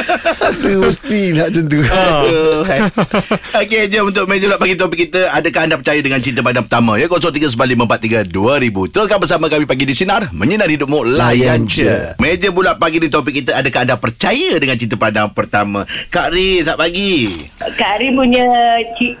Aduh 0.48 0.88
mesti 0.88 1.22
nak 1.36 1.46
macam 1.52 1.64
tu. 1.68 1.80
Hai. 1.82 2.80
Okey 3.64 3.82
jom 3.92 4.10
untuk 4.10 4.24
meja 4.26 4.48
bulat 4.48 4.60
pagi 4.60 4.74
topik 4.76 4.98
kita 5.08 5.20
Adakah 5.32 5.60
anda 5.64 5.76
percaya 5.78 6.00
dengan 6.00 6.20
cinta 6.20 6.40
pandang 6.40 6.64
pertama? 6.66 6.98
Ya 6.98 7.06
0395432000 7.08 8.92
Teruskan 8.92 9.18
bersama 9.20 9.46
kami 9.48 9.64
pagi 9.68 9.84
di 9.84 9.94
Sinar 9.94 10.32
Menyinari 10.32 10.76
hidupmu 10.80 11.04
Layan 11.04 11.62
Layan 11.62 11.68
je. 11.68 12.16
Meja 12.18 12.48
bulat 12.50 12.76
pagi 12.80 12.98
di 12.98 13.08
topik 13.12 13.44
kita 13.44 13.56
Adakah 13.60 13.80
anda 13.84 13.96
percaya 13.96 14.56
dengan 14.58 14.76
cinta 14.76 14.96
pandang 14.96 15.30
pertama? 15.32 15.84
Kak 16.08 16.32
Riz 16.32 16.64
selamat 16.64 16.78
pagi. 16.78 17.14
Kak 17.58 17.90
Arin 17.98 18.16
punya 18.16 18.46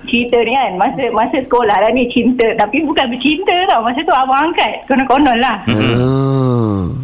cerita 0.08 0.36
ni 0.40 0.52
kan 0.54 0.70
masa 0.80 1.04
masa 1.12 1.38
sekolah 1.44 1.76
lah 1.78 1.90
ni 1.92 2.08
cinta. 2.08 2.48
Tapi 2.56 2.82
bukan 2.86 3.06
bercinta 3.12 3.56
tau 3.68 3.84
masa 3.84 4.00
tu 4.02 4.14
abang 4.14 4.50
angkat 4.50 4.72
konon-konon 4.88 5.38
lah. 5.38 5.56
Hmm. 5.68 7.01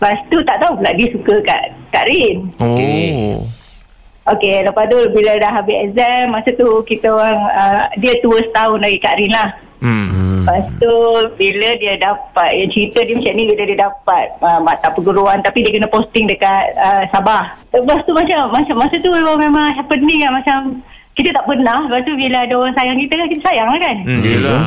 Lepas 0.00 0.16
tu 0.32 0.40
tak 0.48 0.56
tahu 0.64 0.80
pula 0.80 0.90
dia 0.96 1.08
suka 1.12 1.34
kat 1.44 1.62
Kak 1.92 2.08
Rin 2.08 2.48
Oh 2.56 3.44
Okey, 4.30 4.62
lepas 4.62 4.86
tu 4.86 4.98
bila 5.10 5.32
dah 5.42 5.58
habis 5.58 5.90
exam, 5.90 6.30
masa 6.30 6.54
tu 6.54 6.68
kita 6.86 7.08
orang, 7.10 7.40
uh, 7.50 7.82
dia 7.98 8.14
tua 8.22 8.38
setahun 8.38 8.78
lagi 8.78 9.00
Kak 9.02 9.16
Rin 9.16 9.32
lah. 9.32 9.48
Hmm 9.80 10.08
Lepas 10.40 10.64
tu 10.80 10.92
bila 11.36 11.68
dia 11.76 11.94
dapat, 12.00 12.50
yang 12.56 12.70
cerita 12.72 13.04
dia 13.04 13.16
macam 13.16 13.32
ni 13.36 13.44
bila 13.48 13.62
dia 13.64 13.78
dapat 13.80 14.24
uh, 14.40 14.60
mata 14.60 14.88
perguruan 14.92 15.38
tapi 15.44 15.60
dia 15.64 15.76
kena 15.76 15.88
posting 15.92 16.24
dekat 16.28 16.64
uh, 16.80 17.04
Sabah. 17.12 17.60
Lepas 17.76 18.00
tu 18.08 18.12
macam, 18.16 18.48
macam 18.48 18.76
masa 18.80 18.96
tu 19.00 19.10
memang, 19.12 19.36
memang 19.36 19.76
happening 19.76 20.20
kan 20.24 20.32
macam 20.32 20.58
kita 21.16 21.32
tak 21.36 21.44
pernah. 21.44 21.88
Lepas 21.88 22.02
tu 22.08 22.12
bila 22.16 22.38
ada 22.44 22.54
orang 22.56 22.74
sayang 22.76 22.98
kita 23.04 23.14
kan, 23.20 23.28
kita 23.28 23.42
sayang 23.44 23.68
lah 23.68 23.80
kan. 23.80 23.96
Hmm, 24.04 24.22
Yelah 24.24 24.62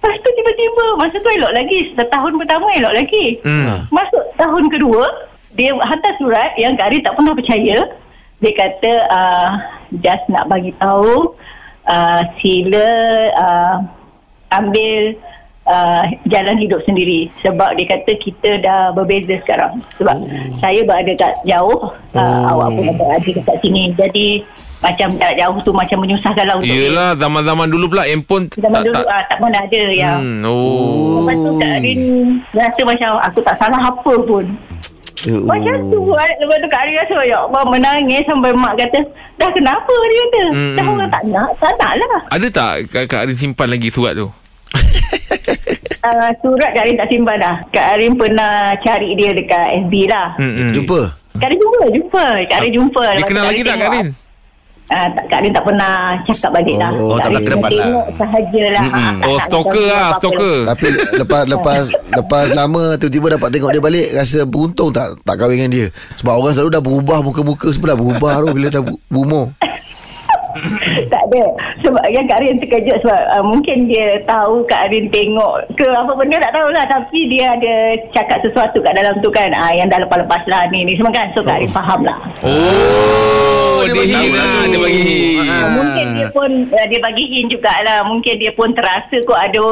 Lepas 0.00 0.16
tu 0.24 0.30
tiba-tiba 0.32 0.84
masa 0.96 1.16
tu 1.20 1.28
elok 1.28 1.52
lagi. 1.52 1.92
Setahun 1.92 2.32
pertama 2.40 2.72
elok 2.72 2.94
lagi. 2.96 3.36
Hmm. 3.44 3.84
Masuk 3.92 4.24
tahun 4.40 4.64
kedua, 4.72 5.04
dia 5.60 5.76
hantar 5.76 6.16
surat 6.16 6.56
yang 6.56 6.72
Kak 6.72 6.88
Ari 6.88 7.04
tak 7.04 7.20
pernah 7.20 7.36
percaya. 7.36 7.78
Dia 8.40 8.52
kata, 8.56 8.92
uh, 9.12 9.50
just 10.00 10.24
nak 10.32 10.48
bagi 10.48 10.72
tahu, 10.80 11.36
uh, 11.84 12.22
sila 12.40 12.88
uh, 13.36 13.76
ambil 14.56 15.20
uh, 15.68 16.02
jalan 16.32 16.56
hidup 16.56 16.80
sendiri. 16.88 17.28
Sebab 17.44 17.76
dia 17.76 17.84
kata 17.84 18.16
kita 18.16 18.50
dah 18.64 18.96
berbeza 18.96 19.36
sekarang. 19.44 19.84
Sebab 20.00 20.16
saya 20.64 20.80
berada 20.88 21.12
kat 21.12 21.44
jauh, 21.44 21.92
uh, 21.92 22.16
Oh. 22.16 22.56
awak 22.56 22.72
pun 22.72 22.88
berada 22.96 23.20
dekat 23.28 23.56
sini. 23.60 23.92
Jadi 24.00 24.48
macam 24.80 25.08
jarak 25.12 25.36
jauh 25.36 25.58
tu 25.60 25.72
macam 25.76 25.96
menyusahkan 26.00 26.44
lah 26.48 26.56
untuk 26.56 26.72
dia. 26.72 26.88
Yelah 26.88 27.12
zaman-zaman 27.12 27.66
dulu 27.68 27.84
pula 27.92 28.08
Handphone 28.08 28.48
Zaman 28.56 28.80
tak, 28.80 28.84
dulu 28.88 29.02
tak. 29.04 29.12
ah, 29.12 29.22
tak 29.28 29.36
pernah 29.36 29.60
ada 29.60 29.82
yang 29.92 30.18
Hmm, 30.20 30.40
oh. 30.48 31.20
Lepas 31.20 31.36
tu 31.36 31.50
Kak 31.60 31.70
Arin 31.76 32.00
rasa 32.56 32.80
macam 32.88 33.10
aku 33.20 33.38
tak 33.44 33.56
salah 33.60 33.80
apa 33.84 34.12
pun. 34.24 34.44
Uh, 35.28 35.44
Macam 35.44 35.76
tu 35.92 36.00
kan. 36.16 36.32
Lepas 36.40 36.56
tu 36.64 36.68
Kak 36.72 36.80
Arin 36.80 36.96
rasa 36.96 37.16
ya 37.28 37.36
Allah 37.44 37.62
menangis 37.68 38.24
sampai 38.24 38.56
mak 38.56 38.72
kata 38.80 39.00
dah 39.36 39.50
kenapa 39.52 39.94
dia 40.08 40.16
kata. 40.24 40.44
Hmm, 40.48 40.72
Dah 40.72 40.84
hmm. 40.84 40.94
orang 40.96 41.10
tak 41.12 41.22
nak, 41.28 41.48
tak 41.60 41.72
nak 41.76 41.92
lah. 42.00 42.22
Ada 42.32 42.46
tak 42.48 42.72
Kak, 42.88 43.04
Kak 43.04 43.20
Arin 43.28 43.36
simpan 43.36 43.68
lagi 43.68 43.88
surat 43.92 44.16
tu? 44.16 44.32
Uh, 46.00 46.30
surat 46.40 46.70
Kak 46.72 46.88
Arin 46.88 46.96
tak 46.96 47.08
simpan 47.12 47.36
dah. 47.36 47.56
Kak 47.68 47.86
Arin 48.00 48.16
pernah 48.16 48.72
cari 48.80 49.12
dia 49.12 49.36
dekat 49.36 49.66
FB 49.84 49.94
lah. 50.08 50.40
Hmm, 50.40 50.52
hmm. 50.56 50.72
Jumpa 50.72 51.00
Kak 51.36 51.46
Arin 51.52 51.58
jumpa, 51.60 51.82
jumpa. 51.92 52.24
Kak 52.48 52.56
Arin 52.64 52.72
jumpa. 52.72 53.02
Dia 53.04 53.16
Lepas 53.20 53.28
kenal 53.28 53.44
lagi 53.44 53.60
tak 53.60 53.76
Kak 53.76 53.88
tengok, 53.92 54.08
Ah, 54.90 55.06
tak, 55.06 55.24
Kak 55.30 55.38
Arin 55.38 55.54
tak 55.54 55.62
pernah 55.62 55.92
cakap 56.26 56.50
balik 56.50 56.76
lah. 56.76 56.90
Oh, 56.90 57.14
Kak 57.14 57.22
tak 57.22 57.30
pernah 57.30 57.40
ke 57.40 57.50
depan 57.54 57.70
lah. 57.70 57.86
Tengok 57.86 58.06
sahajalah. 58.18 58.82
Hmm, 58.82 58.90
Ah, 58.90 58.98
hmm. 58.98 59.16
tak 59.16 59.28
Oh 59.30 59.38
stalker 59.38 59.84
lah 59.86 60.06
Stalker 60.18 60.56
Tapi 60.66 60.86
lepas 61.14 61.42
lepas 61.46 61.80
lepas 62.10 62.44
lama 62.50 62.84
tiba-tiba 62.98 63.26
dapat 63.38 63.48
tengok 63.50 63.70
dia 63.70 63.80
balik 63.80 64.06
rasa 64.12 64.38
beruntung 64.42 64.90
tak 64.90 65.14
tak 65.22 65.34
kahwin 65.38 65.56
dengan 65.56 65.70
dia. 65.70 65.86
Sebab 66.18 66.34
orang 66.34 66.52
selalu 66.52 66.70
dah 66.74 66.82
berubah 66.82 67.18
muka-muka 67.22 67.70
semua 67.70 67.94
dah 67.94 67.98
berubah 67.98 68.32
tu 68.36 68.48
bila 68.50 68.66
dah 68.68 68.82
berumur. 69.06 69.46
Tak 71.12 71.22
ada. 71.32 71.44
Sebab 71.84 72.04
yang 72.10 72.26
Kak 72.26 72.40
Rin 72.42 72.58
terkejut 72.60 72.96
sebab 73.02 73.22
uh, 73.36 73.44
mungkin 73.44 73.90
dia 73.90 74.20
tahu 74.24 74.64
Kak 74.66 74.90
Rin 74.90 75.10
tengok 75.10 75.74
ke 75.74 75.86
apa 75.86 76.12
benda 76.14 76.36
tak 76.38 76.54
tahulah. 76.56 76.84
Tapi 76.86 77.20
dia 77.28 77.54
ada 77.54 77.74
cakap 78.14 78.38
sesuatu 78.42 78.78
kat 78.82 78.94
dalam 78.94 79.14
tu 79.20 79.28
kan. 79.30 79.50
Uh, 79.52 79.72
yang 79.76 79.88
dah 79.90 80.00
lepas-lepas 80.02 80.42
lah 80.48 80.66
ni 80.72 80.86
ni 80.86 80.94
semua 80.96 81.12
kan. 81.12 81.28
So 81.34 81.42
Kak 81.44 81.60
Rin 81.60 81.70
faham 81.70 82.02
lah. 82.06 82.18
Oh, 82.42 83.82
dia, 83.84 83.92
dia 83.92 83.98
bagi 83.98 84.14
hint 84.14 84.34
lah. 84.36 84.64
Dia 84.66 84.78
bagi 84.80 85.00
hint. 85.02 85.38
Uh, 85.46 85.68
mungkin 85.76 86.06
dia 86.14 86.26
pun 86.30 86.50
uh, 86.70 86.86
dia 86.86 87.00
bagi 87.02 87.24
hint 87.28 87.48
jugalah. 87.50 88.00
Mungkin 88.06 88.34
dia 88.38 88.52
pun 88.54 88.68
terasa 88.72 89.16
kok 89.20 89.40
ada 89.40 89.64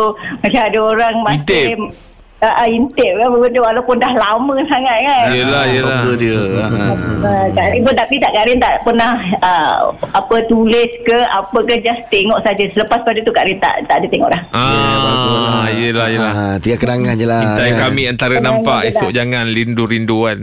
macam 0.43 0.63
ada 0.65 0.79
orang 0.81 1.15
Intip. 1.39 2.08
Uh, 2.41 2.67
intip 2.67 3.13
kan 3.13 3.29
benda 3.29 3.61
walaupun 3.61 3.97
dah 3.97 4.13
lama 4.13 4.55
sangat 4.65 4.97
kan. 5.01 5.27
Yelah, 5.31 5.65
yelah. 5.67 5.99
Stalker 5.99 6.15
dia 6.17 6.41
Ah. 6.59 6.71
Uh, 7.19 7.45
Rin 7.69 7.83
pun 7.83 7.95
tapi 7.95 8.15
tak 8.17 8.31
Kak 8.31 8.45
Rin 8.47 8.59
tak 8.59 8.75
pernah 8.83 9.13
uh, 9.41 9.79
apa 10.09 10.37
tulis 10.47 10.91
ke 11.03 11.19
apa 11.25 11.59
ke 11.63 11.75
just 11.79 12.03
tengok 12.09 12.39
saja. 12.41 12.65
Selepas 12.69 13.03
pada 13.03 13.19
tu 13.19 13.31
Kak 13.31 13.45
Rin 13.45 13.59
tak 13.59 13.75
tak 13.87 13.97
ada 13.99 14.07
tengok 14.07 14.31
dah. 14.31 14.43
Ah, 14.53 15.67
yelah, 15.71 16.07
yelah. 16.09 16.33
ha, 16.33 16.45
Tiga 16.59 16.77
kenangan 16.77 17.15
je 17.15 17.27
lah 17.27 17.41
Intai 17.41 17.71
kan? 17.71 17.81
kami 17.87 18.03
antara 18.07 18.35
Kenangan 18.35 18.63
nampak 18.63 18.81
esok 18.89 19.11
lah. 19.11 19.15
jangan 19.15 19.45
rindu-rinduan. 19.49 20.39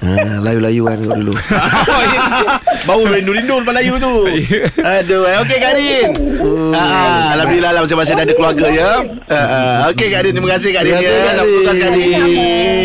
Ha, 0.00 0.10
Layu-layuan 0.40 0.96
kau 1.00 1.14
dulu 1.14 1.34
Bau 2.88 3.02
rindu-rindu 3.02 3.60
Melayu 3.60 3.94
tu 3.96 4.24
Aduh 4.96 5.22
eh. 5.22 5.36
Okey 5.38 5.58
Kak 5.58 5.72
Rin 5.74 6.08
ah, 6.72 7.36
Alhamdulillah 7.36 7.70
lah 7.70 7.80
Masing-masing 7.82 8.14
dah 8.14 8.24
ada 8.24 8.32
keluarga 8.32 8.66
ya 8.66 8.90
ah, 9.26 9.36
ah. 9.36 9.76
Okey 9.90 10.08
Kak 10.08 10.20
Rin 10.22 10.32
Terima 10.32 10.50
kasih 10.50 10.70
Kak 10.70 10.82
Rin 10.82 10.92
Terima 10.92 11.02
kasih, 11.02 11.12
ya. 11.12 11.20
Kak 11.20 11.30
Dah 11.30 11.44
Rin. 11.44 11.52
putus 11.54 11.76
Kak 11.76 11.90
Rin 11.90 12.22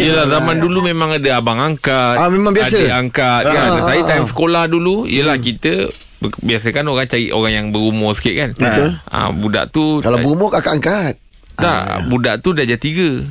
Yelah 0.04 0.26
zaman 0.30 0.56
dulu 0.60 0.80
memang 0.82 1.10
ada 1.14 1.30
abang 1.34 1.58
angkat 1.58 2.16
Ah, 2.16 2.28
memang 2.28 2.52
biasa. 2.52 2.76
Adik 2.76 2.92
angkat 2.92 3.42
kan 3.46 3.68
Ah, 3.72 3.84
Saya 3.86 4.00
ah, 4.00 4.06
time 4.06 4.22
ah. 4.22 4.30
sekolah 4.30 4.64
dulu 4.68 4.96
Yelah 5.06 5.38
kita 5.38 5.74
ber- 6.20 6.38
Biasakan 6.38 6.84
orang 6.86 7.08
cari 7.08 7.28
orang 7.30 7.54
yang 7.54 7.68
berumur 7.70 8.12
sikit 8.14 8.34
kan 8.36 8.50
Betul. 8.54 8.90
ah, 9.08 9.30
Budak 9.32 9.72
tu 9.72 10.00
Kalau 10.00 10.20
berumur 10.20 10.52
kakak 10.52 10.76
angkat 10.76 11.14
Tak 11.56 12.12
Budak 12.12 12.40
tu 12.40 12.52
dah 12.52 12.64
jadi 12.64 12.76
tiga 12.76 13.24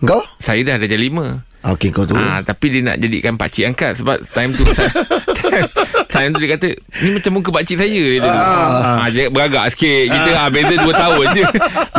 Kau? 0.00 0.20
Saya 0.38 0.60
dah 0.62 0.76
dah 0.76 0.86
jadi 0.86 1.00
lima 1.02 1.44
Okey 1.60 1.92
kau 1.92 2.08
tu 2.08 2.16
Ah, 2.16 2.40
tapi 2.40 2.72
dia 2.72 2.80
nak 2.80 2.96
jadikan 2.96 3.36
pakcik 3.36 3.68
angkat 3.68 4.00
sebab 4.00 4.16
time 4.32 4.56
tu 4.56 4.64
time, 4.64 5.68
time 6.14 6.30
tu 6.32 6.40
dia 6.40 6.50
kata 6.56 6.68
ni 7.04 7.08
macam 7.12 7.30
muka 7.36 7.50
pakcik 7.52 7.76
saya 7.76 8.00
dia 8.00 8.20
kata. 8.24 8.32
Ah, 8.32 9.08
dia 9.12 9.28
beragak 9.28 9.76
sikit. 9.76 10.08
Kita 10.08 10.30
ah. 10.40 10.48
beza 10.48 10.74
2 10.80 10.88
tahun 10.88 11.24
je. 11.36 11.44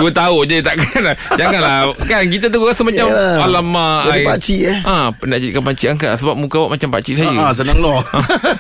2 0.02 0.10
tahun 0.12 0.42
je 0.44 0.58
takkan. 0.60 1.02
Janganlah 1.34 1.78
kan 2.02 2.22
kita 2.26 2.46
tu 2.48 2.60
rasa 2.62 2.82
macam 2.82 3.06
Yalah. 3.06 3.38
alamak. 3.44 4.02
Jadi 4.04 4.14
ai- 4.14 4.28
pakcik, 4.28 4.60
eh. 4.64 4.78
Ah, 4.84 5.08
nak 5.14 5.38
jadikan 5.38 5.64
pakcik 5.64 5.88
angkat 5.90 6.12
sebab 6.16 6.36
muka 6.36 6.58
awak 6.58 6.72
macam 6.76 6.90
pakcik 6.90 7.14
saya. 7.16 7.30
Ah, 7.36 7.52
senang 7.52 7.78
no. 7.78 8.02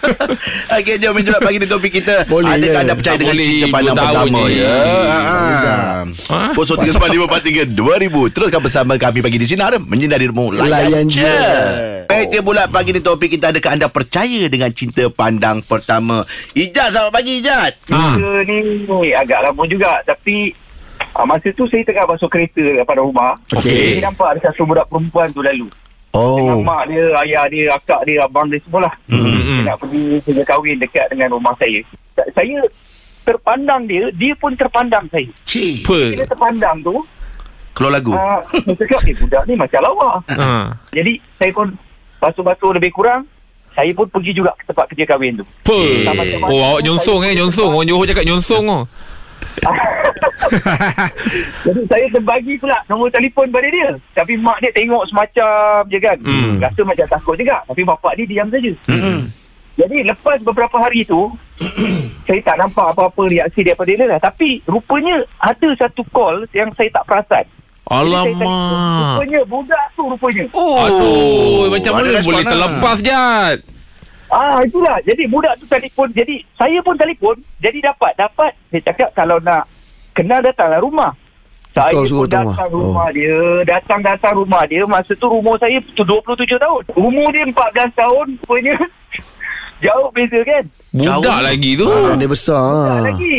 Okey, 0.77 0.95
jom 0.97 1.13
kita 1.15 1.29
nak 1.31 1.41
bagi 1.41 1.57
di 1.57 1.67
topik 1.67 1.91
kita. 1.93 2.15
Boleh 2.25 2.47
Adakah 2.51 2.69
je. 2.71 2.81
anda 2.81 2.93
percaya 2.93 3.11
Tak 3.11 3.19
dengan 3.19 3.33
boleh, 3.33 3.45
cinta 3.45 3.59
dua 3.59 3.73
pandang 3.73 3.95
tahun 3.95 4.07
pertama 4.07 4.39
je. 4.43 4.55
ya? 4.55 4.71
Budak. 4.71 5.21
Ah. 5.21 6.03
Ha? 6.31 6.39
0395432000 6.53 7.71
Teruskan 8.31 8.61
bersama 8.61 8.93
kami 8.95 9.19
pagi 9.19 9.37
di 9.37 9.45
Sinar 9.45 9.73
Menyinari 9.77 10.25
Demo 10.25 10.51
Layan 10.51 11.05
je. 11.05 11.35
Baik, 12.03 12.27
dia 12.29 12.41
pula 12.41 12.67
pagi 12.67 12.91
di 12.91 12.99
topik 12.99 13.31
kita 13.31 13.49
Adakah 13.49 13.71
anda 13.71 13.87
percaya 13.87 14.47
dengan 14.47 14.69
cinta 14.69 15.07
pandang 15.07 15.61
pertama 15.61 16.23
Ijat, 16.51 16.91
selamat 16.91 17.11
pagi 17.11 17.39
Ijat 17.39 17.71
Ah. 17.87 18.13
Kereta 18.13 18.43
ni 18.43 18.57
agak 19.11 19.39
lama 19.43 19.63
juga 19.65 19.91
tapi 20.03 20.51
uh, 21.13 21.25
masa 21.25 21.47
tu 21.51 21.65
saya 21.67 21.81
tengah 21.81 22.05
basuh 22.05 22.27
kereta 22.27 22.61
depan 22.77 22.97
rumah. 22.99 23.35
Okey. 23.53 23.97
Saya 23.97 24.07
nampak 24.07 24.27
ada 24.31 24.39
satu 24.47 24.63
budak 24.63 24.87
perempuan 24.87 25.29
tu 25.29 25.41
lalu. 25.41 25.67
Dengan 26.11 26.59
Oh 26.59 26.59
mak 26.59 26.91
dia, 26.91 27.07
ayah 27.23 27.47
dia, 27.47 27.71
akak 27.71 28.03
dia, 28.03 28.19
abang 28.21 28.43
dia 28.45 28.59
semualah. 28.61 28.91
Mm-mm. 29.07 29.63
Nak 29.63 29.79
pergi 29.79 30.19
kerja 30.21 30.43
kahwin 30.43 30.75
dekat 30.75 31.07
dengan 31.07 31.31
rumah 31.31 31.55
saya. 31.55 31.79
Sa- 32.11 32.27
Saya 32.35 32.59
terpandang 33.23 33.87
dia, 33.87 34.11
dia 34.11 34.35
pun 34.35 34.51
terpandang 34.51 35.07
saya. 35.07 35.29
Cik 35.45 35.87
Bila 35.87 36.27
terpandang 36.27 36.83
tu, 36.83 36.99
Keluar 37.71 37.95
lagu 37.95 38.11
uh, 38.11 38.43
saya 38.51 38.75
cakap, 38.75 38.99
eh 39.07 39.15
budak 39.15 39.43
ni 39.47 39.55
macam 39.55 39.79
lawa. 39.79 40.19
Ha. 40.27 40.75
Jadi 40.91 41.15
saya 41.39 41.51
pun 41.55 41.71
basuh-basuh 42.19 42.75
lebih 42.75 42.91
kurang, 42.91 43.23
saya 43.71 43.87
pun 43.95 44.11
pergi 44.11 44.35
juga 44.35 44.51
ke 44.59 44.67
tempat 44.67 44.91
kerja 44.91 45.05
kahwin 45.07 45.39
tu. 45.39 45.45
Sama-sama. 46.03 46.51
Oh, 46.51 46.59
awak 46.67 46.83
nyonsong 46.83 47.23
eh, 47.23 47.31
nyonsong. 47.31 47.71
Orang 47.71 47.87
Johor 47.87 48.03
cakap 48.03 48.27
nyonsong 48.27 48.67
oh. 48.67 48.83
Jadi 51.65 51.81
saya 51.87 52.05
terbagi 52.11 52.53
pula 52.59 52.77
nombor 52.87 53.09
telefon 53.11 53.47
pada 53.49 53.67
dia. 53.67 53.89
Tapi 54.15 54.33
mak 54.37 54.59
dia 54.59 54.71
tengok 54.75 55.03
semacam 55.09 55.81
je 55.87 55.99
kan. 56.01 56.17
Hmm. 56.21 56.55
Rasa 56.59 56.81
macam 56.83 57.07
takut 57.07 57.35
juga. 57.37 57.57
Tapi 57.67 57.81
bapak 57.85 58.13
dia 58.19 58.25
diam 58.27 58.47
saja. 58.51 58.71
Hmm. 58.87 59.29
Jadi 59.79 59.97
lepas 60.03 60.37
beberapa 60.43 60.77
hari 60.77 61.07
tu, 61.07 61.31
saya 62.27 62.41
tak 62.43 62.59
nampak 62.59 62.91
apa-apa 62.93 63.21
reaksi 63.31 63.63
daripada 63.63 63.91
dia 63.91 64.07
lah. 64.07 64.19
Tapi 64.19 64.61
rupanya 64.67 65.23
ada 65.39 65.69
satu 65.79 66.03
call 66.11 66.45
yang 66.51 66.69
saya 66.75 66.91
tak 66.91 67.07
perasan. 67.07 67.45
Tanya, 67.91 68.23
Alamak. 68.23 69.19
Rupanya 69.19 69.41
budak 69.51 69.85
tu 69.99 70.03
rupanya. 70.07 70.45
Oh, 70.55 70.79
Aduh, 70.79 71.67
macam 71.67 71.91
mana 71.97 72.23
boleh 72.23 72.43
lah. 72.45 72.51
terlepas 72.55 72.97
Jad? 73.03 73.57
Ah 74.31 74.63
itulah. 74.63 74.95
Jadi 75.03 75.27
budak 75.27 75.59
tu 75.59 75.67
telefon. 75.67 76.07
Jadi 76.15 76.39
saya 76.55 76.79
pun 76.79 76.95
telefon. 76.95 77.35
Jadi 77.59 77.83
dapat 77.83 78.15
dapat. 78.15 78.55
Saya 78.71 78.81
cakap 78.87 79.11
kalau 79.11 79.43
nak 79.43 79.67
kenal 80.21 80.39
datanglah 80.39 80.79
rumah. 80.79 81.11
Saya 81.71 81.87
Kau 81.89 82.03
suruh 82.03 82.27
datang 82.27 82.51
datang 82.51 82.69
rumah. 82.69 82.85
rumah 82.85 83.09
dia. 83.09 83.37
Datang-datang 83.65 84.33
rumah 84.35 84.63
dia. 84.65 84.83
Masa 84.85 85.11
tu 85.13 85.25
umur 85.25 85.55
saya 85.55 85.79
tu 85.89 86.03
27 86.03 86.45
tahun. 86.53 86.81
Umur 86.93 87.27
dia 87.27 87.43
14 87.43 87.55
tahun. 87.95 88.25
Rupanya 88.37 88.75
jauh 89.85 90.09
beza 90.11 90.39
kan. 90.43 90.63
Budak 90.91 91.15
Jauh. 91.17 91.41
lagi 91.41 91.71
tu. 91.73 91.87
Anak 91.87 92.15
dia 92.17 92.27
besar 92.27 92.59
Tak 92.61 92.91
ha. 92.93 93.07
lagi. 93.07 93.37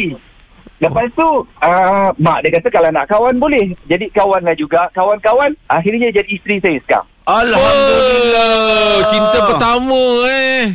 Lepas 0.81 1.07
tu 1.15 1.29
uh, 1.63 2.09
mak 2.19 2.43
dia 2.43 2.51
kata 2.53 2.69
kalau 2.69 2.91
nak 2.91 3.07
kawan 3.07 3.37
boleh. 3.37 3.71
Jadi 3.85 4.09
kawan 4.11 4.43
lah 4.43 4.57
juga. 4.57 4.89
Kawan-kawan 4.91 5.53
akhirnya 5.69 6.09
jadi 6.11 6.27
isteri 6.27 6.57
saya 6.59 6.81
sekarang. 6.81 7.09
Alhamdulillah 7.23 8.51
Oh, 8.93 9.01
cinta 9.07 9.39
pertama 9.47 10.01
eh. 10.27 10.75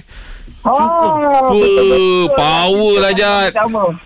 Ah, 0.68 1.48
Fuh, 1.48 2.28
power 2.30 2.94
lah, 3.00 3.14
Jad. 3.14 3.56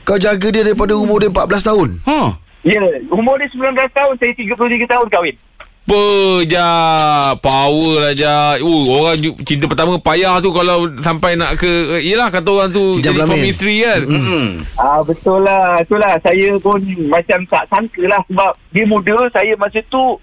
Kau 0.04 0.16
jaga 0.16 0.48
dia 0.48 0.62
daripada 0.64 0.94
umur 0.94 1.18
dia 1.18 1.28
14 1.28 1.42
tahun 1.64 1.88
Huh. 2.04 2.30
Ya, 2.62 2.78
umur 3.10 3.36
dia 3.36 3.50
19 3.50 3.74
tahun, 3.90 4.14
saya 4.16 4.32
33 4.32 4.54
tahun 4.88 5.08
kahwin. 5.10 5.36
Apa 5.82 6.08
Jad 6.46 7.36
Power 7.42 8.00
lah 8.00 8.14
Jad 8.14 8.62
uh, 8.62 8.84
Orang 8.94 9.12
cinta 9.42 9.66
pertama 9.66 10.00
payah 10.00 10.40
tu 10.40 10.48
Kalau 10.50 10.88
sampai 10.96 11.36
nak 11.36 11.58
ke 11.58 11.68
Yelah 12.00 12.32
kata 12.32 12.48
orang 12.48 12.70
tu 12.70 12.96
Jam 13.02 13.12
Jadi 13.12 13.28
suami 13.28 13.50
isteri 13.50 13.76
kan 13.82 14.00
Hmm. 14.06 14.48
Ah 14.78 15.04
betul 15.04 15.42
lah, 15.42 15.76
itulah 15.76 16.16
saya 16.22 16.56
pun 16.58 16.80
macam 17.10 17.44
tak 17.44 17.68
sangka 17.68 18.08
lah 18.08 18.22
sebab 18.24 18.52
dia 18.72 18.86
muda, 18.86 19.20
saya 19.32 19.52
masa 19.58 19.84
tu 19.84 20.16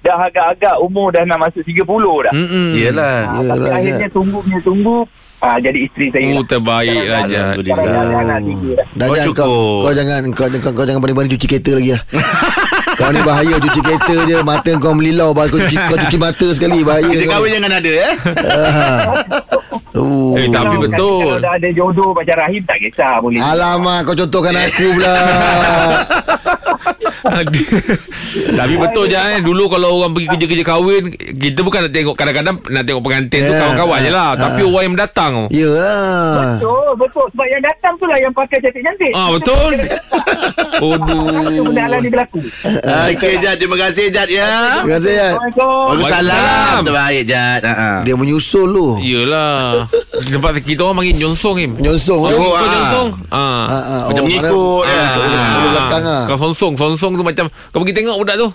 dah 0.00 0.16
agak-agak 0.22 0.78
umur 0.78 1.10
dah 1.10 1.24
nak 1.24 1.42
masuk 1.42 1.60
30 1.60 1.82
dah. 2.22 2.32
Mm-mm. 2.32 2.68
Yelah 2.72 3.16
Ah, 3.26 3.42
tapi 3.42 3.56
Yelah, 3.58 3.74
akhirnya 3.74 4.06
Jad. 4.06 4.14
tunggu 4.14 4.38
punya 4.38 4.60
tunggu 4.62 4.96
ah 5.40 5.56
jadi 5.56 5.78
isteri 5.88 6.06
saya. 6.12 6.36
Oh 6.36 6.44
terbaik 6.44 7.00
lah 7.08 7.24
Alhamdulillah. 7.24 7.76
Sekarang 7.80 8.06
dah 8.92 9.08
jangan 9.10 9.32
kau, 9.32 9.56
kau 9.88 9.92
jangan 9.96 10.20
kau, 10.36 10.46
kau, 10.48 10.72
kau 10.76 10.84
jangan 10.84 11.00
berani-berani 11.00 11.32
cuci 11.32 11.46
kereta 11.48 11.72
lagi 11.80 11.90
lah. 11.96 12.02
kau 13.00 13.08
ni 13.08 13.20
bahaya 13.24 13.54
cuci 13.56 13.80
kereta 13.80 14.16
je 14.28 14.36
mata 14.44 14.70
kau 14.76 14.92
melilau 14.92 15.32
baru 15.32 15.56
kau 15.56 15.60
cuci, 15.64 15.76
kau 15.88 15.96
cuci 15.96 16.16
mata 16.20 16.46
sekali 16.52 16.84
bahaya. 16.84 17.08
Kerja 17.08 17.24
kau. 17.24 17.32
kahwin 17.40 17.50
jangan 17.56 17.72
ada 17.80 17.90
eh. 17.90 18.12
Oh. 19.96 20.32
Eh, 20.40 20.46
Tapi 20.46 20.70
Kalau- 20.70 20.82
betul. 20.86 21.20
Kalau 21.26 21.38
dah 21.42 21.52
ada 21.58 21.68
jodoh 21.74 22.10
macam 22.14 22.36
Rahim 22.38 22.62
tak 22.62 22.78
kisah 22.78 23.18
boleh. 23.18 23.42
Alamak 23.42 24.06
kau 24.06 24.14
contohkan 24.14 24.54
aku 24.54 24.86
pula. 24.96 25.14
Tapi 28.58 28.74
betul 28.76 29.04
je 29.06 29.16
eh 29.16 29.38
Dulu 29.40 29.64
kalau 29.68 29.98
orang 29.98 30.12
pergi 30.12 30.28
kerja-kerja 30.28 30.64
kahwin 30.66 31.04
Kita 31.14 31.60
bukan 31.60 31.80
nak 31.84 31.92
tengok 31.92 32.14
Kadang-kadang 32.14 32.54
nak 32.66 32.82
tengok 32.82 33.02
pengantin 33.02 33.40
tu 33.40 33.50
Ya. 33.50 33.58
Kawan-kawan 33.58 33.98
je 34.00 34.10
lah 34.10 34.28
Ah. 34.30 34.38
Tapi 34.38 34.60
orang 34.62 34.84
yang 34.84 34.96
datang 34.96 35.30
tu 35.32 35.44
Yalah. 35.52 36.54
Betul, 36.54 36.90
betul. 36.96 37.26
Sebab 37.30 37.46
yang 37.48 37.62
datang 37.62 37.92
tu 37.94 38.04
lah 38.04 38.18
yang 38.18 38.32
pakai 38.32 38.58
cantik-cantik. 38.60 39.12
Ah 39.12 39.28
betul 39.30 39.70
Itu 40.80 40.86
Aduh 40.90 41.64
benda 41.66 41.82
alam 41.84 41.98
ni 42.00 42.08
berlaku. 42.08 42.40
Okey 43.10 43.32
Jad 43.38 43.56
Terima 43.56 43.76
kasih 43.76 44.06
Jad 44.08 44.28
ya 44.28 44.80
Terima 44.80 44.96
kasih 44.96 45.12
Jad. 45.12 45.32
Assalamualaikum. 45.32 45.82
Waalaikumsalam. 45.82 46.78
Terbaik 46.84 47.22
Jad. 47.24 47.60
Dia 48.02 48.14
menyusul 48.14 48.68
tu. 48.70 48.86
Yelah 49.00 49.84
Tempat 50.22 50.52
kita 50.60 50.80
orang 50.82 50.96
panggil 51.00 51.16
nyonsong 51.18 51.56
Im 51.58 51.72
Nyonsong. 51.76 52.20
Oh, 52.20 52.28
eh. 52.28 52.36
Ah. 52.36 52.66
nyonsong 52.66 53.08
ah. 53.28 53.38
Ah, 53.40 53.72
ah, 53.72 54.00
Macam 54.08 54.22
oh, 54.22 54.26
mengikut 54.26 54.84
mana- 54.84 54.94
ya. 56.00 56.16
Kau 56.26 56.38
sonsong 56.38 56.72
Sonsong 56.74 57.12
tu 57.20 57.26
macam 57.26 57.44
kau 57.68 57.78
pergi 57.78 57.94
tengok 57.94 58.16
budak 58.16 58.36
tu. 58.38 58.48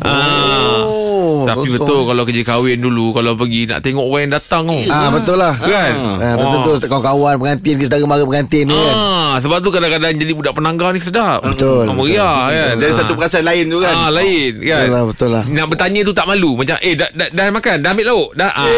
Ah. 0.00 0.84
Oh, 1.20 1.44
Tapi 1.44 1.68
sosong. 1.68 1.76
betul 1.78 2.00
kalau 2.02 2.22
kerja 2.24 2.42
kahwin 2.42 2.78
dulu 2.78 3.12
kalau 3.12 3.32
pergi 3.34 3.68
nak 3.68 3.80
tengok 3.80 4.00
orang 4.02 4.22
yang 4.22 4.32
datang 4.34 4.62
tu. 4.64 4.76
Ah 4.88 5.08
betul 5.10 5.36
lah. 5.36 5.52
Kan? 5.54 5.92
Ah, 6.16 6.34
tentu 6.34 6.72
kawan-kawan 6.82 7.36
pengantin 7.36 7.74
ke 7.76 7.84
saudara 7.84 8.04
mara 8.06 8.22
pengantin 8.22 8.64
ni 8.64 8.72
kan. 8.72 8.96
Ah, 8.96 9.34
sebab 9.38 9.60
tu 9.60 9.68
kadang-kadang 9.68 10.12
jadi 10.14 10.32
budak 10.32 10.52
penanggar 10.52 10.90
ni 10.90 11.00
sedap. 11.00 11.40
Betul, 11.42 11.84
Ah, 11.84 11.92
betul. 11.92 11.96
Meriah 11.98 12.36
kan. 12.48 12.74
Dari 12.78 12.88
Ah. 12.88 12.96
satu 12.96 13.12
perasaan 13.12 13.44
lain 13.44 13.64
tu 13.66 13.78
kan 13.78 13.94
Ah, 13.94 14.10
lain 14.10 14.52
kan. 14.58 14.80
Betul 14.80 14.90
lah, 14.90 15.02
betul 15.04 15.28
lah. 15.30 15.42
Nak 15.46 15.66
bertanya 15.68 16.00
tu 16.02 16.12
tak 16.12 16.26
malu. 16.26 16.50
Macam 16.56 16.76
eh 16.78 16.94
dah, 16.94 17.08
dah, 17.10 17.28
dah 17.30 17.44
makan, 17.50 17.76
dah 17.78 17.90
ambil 17.90 18.06
lauk. 18.06 18.28
Dah. 18.34 18.50
Ah, 18.50 18.64
ah, 18.64 18.70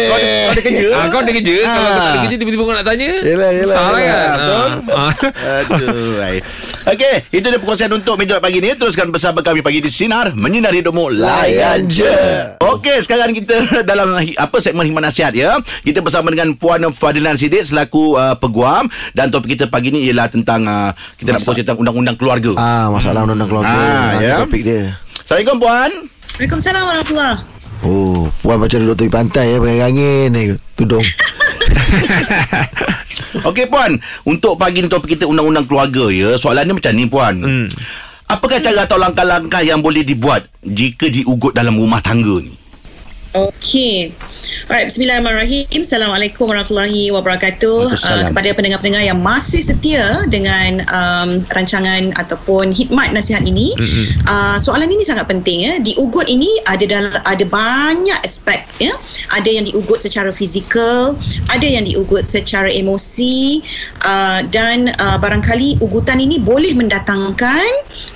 kau, 0.00 0.16
ada, 0.16 0.30
kau 0.30 0.52
ada 0.52 0.62
kerja. 0.62 0.86
Ah, 0.88 1.04
kau 1.08 1.20
ada 1.20 1.32
kerja. 1.32 1.54
Ah. 1.58 1.66
Kalau 1.68 1.88
kau 1.88 1.98
tak 1.98 2.06
ada 2.06 2.20
kerja 2.22 2.36
tiba-tiba 2.38 2.62
kau 2.62 2.74
nak 2.74 2.86
tanya. 2.86 3.10
Yelah, 3.20 3.50
yelah, 3.52 3.76
Salah 3.76 4.00
yelah. 4.00 4.22
kan. 4.22 4.30
Betul. 4.32 4.70
Ah. 4.92 5.12
Aduh, 5.60 6.10
baik. 6.16 6.42
Okey, 6.84 7.14
itu 7.30 7.46
dia 7.46 7.58
perkongsian 7.58 7.90
untuk 7.90 8.14
meja 8.16 8.38
pagi 8.38 8.58
ni. 8.58 8.70
Teruskan 8.74 9.08
bersama 9.08 9.40
kami 9.40 9.60
pagi 9.60 9.78
di 9.78 9.86
Sinar 9.86 10.32
menyinari 10.32 10.80
hidupmu. 10.80 11.14
Layan 11.14 11.86
je. 11.86 12.10
Okey, 12.58 12.98
sekarang 12.98 13.30
kita 13.30 13.54
dalam 13.90 14.10
apa 14.18 14.56
segmen 14.58 14.82
himan 14.82 15.02
nasihat 15.02 15.30
ya. 15.30 15.54
Kita 15.80 15.98
bersama 15.98 16.28
dengan 16.28 16.50
Puan 16.52 16.82
Fadilan 16.90 17.36
Sidik 17.36 17.62
selaku 17.62 18.14
uh, 18.14 18.34
peguam 18.34 18.86
dan 19.12 19.28
topik 19.28 19.54
kita 19.54 19.66
pagi 19.66 19.88
ni 19.88 20.02
ialah 20.04 20.26
tentang 20.26 20.64
uh, 20.64 20.90
kita 21.14 21.30
nak 21.30 21.40
berkongsi 21.40 21.62
tentang 21.62 21.78
undang-undang 21.78 22.16
keluarga. 22.16 22.52
Ah 22.56 22.88
masalah 22.88 23.22
undang-undang 23.22 23.48
keluarga. 23.48 23.70
Ah, 23.70 23.86
Ah, 24.10 24.10
ya. 24.18 24.36
topik 24.40 24.62
dia. 24.62 24.98
Assalamualaikum 25.22 25.56
puan. 25.58 25.90
Waalaikumsalam 26.32 26.82
warahmatullahi 26.82 27.34
Oh, 27.82 28.30
puan 28.40 28.58
macam 28.58 28.78
duduk 28.78 28.94
tepi 28.96 29.10
pantai 29.10 29.46
ya, 29.48 29.58
pakai 29.58 29.78
angin 29.80 30.26
ni 30.28 30.42
tudung. 30.72 31.02
Okey 33.44 33.66
puan, 33.66 33.96
untuk 34.22 34.54
pagi 34.54 34.80
ni 34.80 34.88
topik 34.88 35.14
kita 35.14 35.24
undang-undang 35.24 35.64
keluarga 35.64 36.06
ya. 36.08 36.34
Soalan 36.34 36.62
ni 36.64 36.74
macam 36.74 36.92
ni 36.92 37.06
puan. 37.06 37.34
Hmm. 37.38 37.66
Apakah 38.32 38.64
cara 38.64 38.88
atau 38.88 38.96
langkah-langkah 38.96 39.60
yang 39.60 39.84
boleh 39.84 40.08
dibuat 40.08 40.48
jika 40.64 41.04
diugut 41.12 41.52
dalam 41.52 41.76
rumah 41.76 42.00
tangga 42.00 42.40
ni? 42.40 42.61
Okey. 43.32 44.12
Alright, 44.68 44.92
bismillahirrahmanirrahim. 44.92 45.80
Assalamualaikum 45.80 46.52
warahmatullahi 46.52 47.08
wabarakatuh. 47.16 47.96
Uh, 47.96 48.22
kepada 48.28 48.52
pendengar-pendengar 48.52 49.08
yang 49.08 49.24
masih 49.24 49.64
setia 49.64 50.28
dengan 50.28 50.84
um, 50.92 51.40
rancangan 51.48 52.12
ataupun 52.20 52.76
hikmat 52.76 53.16
nasihat 53.16 53.40
ini, 53.48 53.72
mm-hmm. 53.72 54.28
uh, 54.28 54.60
soalan 54.60 54.92
ini 54.92 55.00
sangat 55.00 55.32
penting 55.32 55.64
ya. 55.64 55.80
Diugut 55.80 56.28
ini 56.28 56.60
ada 56.68 56.84
dal- 56.84 57.24
ada 57.24 57.44
banyak 57.48 58.20
aspek 58.20 58.68
ya. 58.76 58.92
Ada 59.32 59.48
yang 59.48 59.64
diugut 59.64 59.96
secara 59.96 60.28
fizikal, 60.28 61.16
ada 61.48 61.64
yang 61.64 61.88
diugut 61.88 62.28
secara 62.28 62.68
emosi 62.68 63.64
uh, 64.04 64.44
dan 64.52 64.92
uh, 65.00 65.16
barangkali 65.16 65.80
ugutan 65.80 66.20
ini 66.20 66.36
boleh 66.36 66.76
mendatangkan 66.76 67.70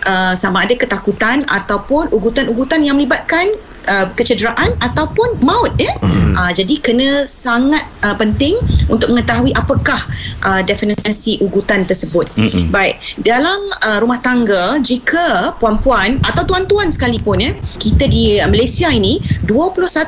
uh, 0.04 0.36
sama 0.36 0.68
ada 0.68 0.76
ketakutan 0.76 1.48
ataupun 1.48 2.12
ugutan-ugutan 2.12 2.84
yang 2.84 3.00
melibatkan 3.00 3.48
uh, 3.86 4.06
kecederaan 4.14 4.74
ataupun 4.78 5.40
maut 5.42 5.72
ya. 5.78 5.90
Mm. 6.02 6.34
Uh, 6.36 6.52
jadi 6.52 6.74
kena 6.78 7.24
sangat 7.24 7.82
uh, 8.04 8.12
penting 8.12 8.54
untuk 8.86 9.08
mengetahui 9.10 9.56
apakah 9.56 9.96
uh, 10.44 10.60
definisi 10.60 11.40
ugutan 11.40 11.88
tersebut. 11.88 12.28
Mm-mm. 12.36 12.68
Baik, 12.68 13.00
dalam 13.22 13.56
uh, 13.82 13.98
rumah 13.98 14.20
tangga 14.20 14.76
jika 14.78 15.56
puan-puan 15.56 16.20
atau 16.22 16.44
tuan-tuan 16.44 16.92
sekalipun 16.92 17.40
ya, 17.40 17.52
kita 17.80 18.04
di 18.06 18.38
Malaysia 18.46 18.92
ini 18.92 19.16
21% 19.48 20.04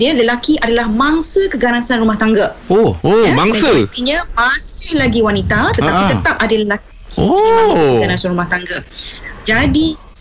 ya 0.00 0.12
lelaki 0.12 0.58
adalah 0.60 0.90
mangsa 0.90 1.46
keganasan 1.48 2.02
rumah 2.02 2.18
tangga. 2.18 2.56
Oh, 2.66 2.96
oh, 3.00 3.22
Ya, 3.22 3.36
mangsa. 3.36 3.68
Majoritinya 3.70 4.18
masih 4.34 4.98
lagi 4.98 5.20
wanita 5.20 5.70
tetapi 5.76 6.02
Ah. 6.02 6.10
tetap 6.10 6.36
ada 6.40 6.54
lelaki 6.54 6.88
Oh. 7.18 7.34
jadi 7.34 7.50
mangsa 7.52 7.80
keganasan 7.94 8.28
rumah 8.34 8.48
tangga. 8.48 8.76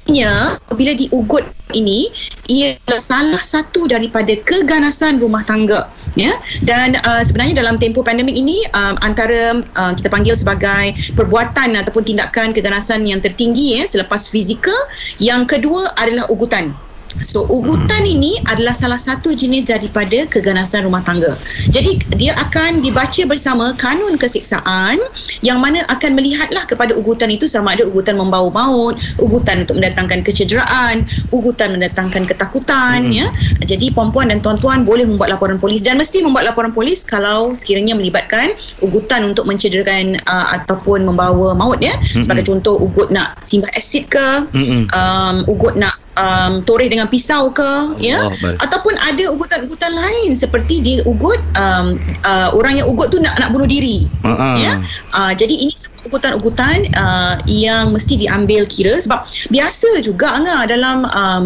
Jadinya 0.09 0.57
apabila 0.65 0.97
diugut 0.97 1.45
ini 1.77 2.09
ialah 2.49 2.97
salah 2.97 3.37
satu 3.37 3.85
daripada 3.85 4.33
keganasan 4.41 5.21
rumah 5.21 5.45
tangga 5.45 5.85
ya. 6.17 6.33
Dan 6.65 6.97
uh, 6.97 7.21
sebenarnya 7.21 7.61
dalam 7.61 7.77
tempoh 7.77 8.01
pandemik 8.01 8.33
ini 8.33 8.57
uh, 8.73 8.97
antara 9.05 9.61
uh, 9.77 9.93
kita 9.93 10.09
panggil 10.09 10.33
sebagai 10.33 10.97
perbuatan 11.13 11.77
ataupun 11.77 12.09
tindakan 12.09 12.57
keganasan 12.57 13.05
yang 13.05 13.21
tertinggi 13.21 13.77
ya 13.77 13.85
selepas 13.85 14.33
fizikal 14.33 14.73
yang 15.21 15.45
kedua 15.45 15.93
adalah 16.01 16.25
ugutan 16.33 16.73
So 17.19 17.49
ugutan 17.49 18.05
ini 18.05 18.37
adalah 18.47 18.71
salah 18.71 19.01
satu 19.01 19.33
jenis 19.33 19.67
daripada 19.67 20.29
keganasan 20.29 20.85
rumah 20.85 21.01
tangga. 21.01 21.35
Jadi 21.69 21.99
dia 22.15 22.37
akan 22.37 22.85
dibaca 22.85 23.21
bersama 23.27 23.73
kanun 23.75 24.15
kesiksaan 24.15 25.01
yang 25.43 25.59
mana 25.59 25.83
akan 25.89 26.15
melihatlah 26.15 26.63
kepada 26.69 26.95
ugutan 26.95 27.33
itu 27.33 27.49
sama 27.49 27.75
ada 27.75 27.85
ugutan 27.85 28.15
membawa 28.15 28.47
maut, 28.49 28.95
ugutan 29.19 29.67
untuk 29.67 29.81
mendatangkan 29.81 30.23
kecederaan, 30.23 31.05
ugutan 31.33 31.75
mendatangkan 31.75 32.23
ketakutan 32.29 33.11
ya. 33.11 33.27
Jadi 33.61 33.91
puan-puan 33.91 34.31
dan 34.31 34.39
tuan-tuan 34.39 34.87
boleh 34.87 35.05
membuat 35.05 35.35
laporan 35.35 35.59
polis 35.59 35.83
dan 35.83 35.99
mesti 35.99 36.23
membuat 36.23 36.49
laporan 36.49 36.71
polis 36.71 37.03
kalau 37.03 37.51
sekiranya 37.53 37.93
melibatkan 37.93 38.55
ugutan 38.79 39.27
untuk 39.27 39.43
mencederakan 39.45 40.15
uh, 40.23 40.55
ataupun 40.61 41.03
membawa 41.03 41.51
maut 41.51 41.83
ya. 41.83 41.93
Sebagai 42.01 42.47
contoh 42.47 42.79
ugut 42.79 43.11
nak 43.11 43.35
simbah 43.43 43.69
asid 43.75 44.07
ke, 44.07 44.27
Mm-mm. 44.55 44.87
um, 44.95 45.43
ugut 45.51 45.75
nak 45.75 45.98
um, 46.19 46.59
toreh 46.61 46.91
dengan 46.91 47.07
pisau 47.07 47.49
ke 47.49 47.95
ya 47.97 48.27
Akbar. 48.27 48.59
ataupun 48.59 48.93
ada 48.99 49.31
ugutan-ugutan 49.31 49.95
lain 49.95 50.35
seperti 50.35 50.83
dia 50.83 50.99
ugut 51.07 51.39
um, 51.55 51.95
uh, 52.21 52.51
orang 52.51 52.75
yang 52.75 52.87
ugut 52.87 53.07
tu 53.07 53.17
nak 53.17 53.39
nak 53.39 53.49
bunuh 53.49 53.65
diri 53.65 54.03
Uh-uh. 54.21 54.55
ya 54.59 54.77
uh, 55.15 55.31
jadi 55.31 55.55
ini 55.55 55.73
ugutan-ugutan 56.05 56.91
uh, 56.93 57.39
yang 57.45 57.89
mesti 57.89 58.19
diambil 58.19 58.67
kira 58.67 58.99
sebab 58.99 59.23
biasa 59.47 60.03
juga 60.03 60.35
Angah 60.35 60.67
dalam 60.67 61.07
um, 61.09 61.43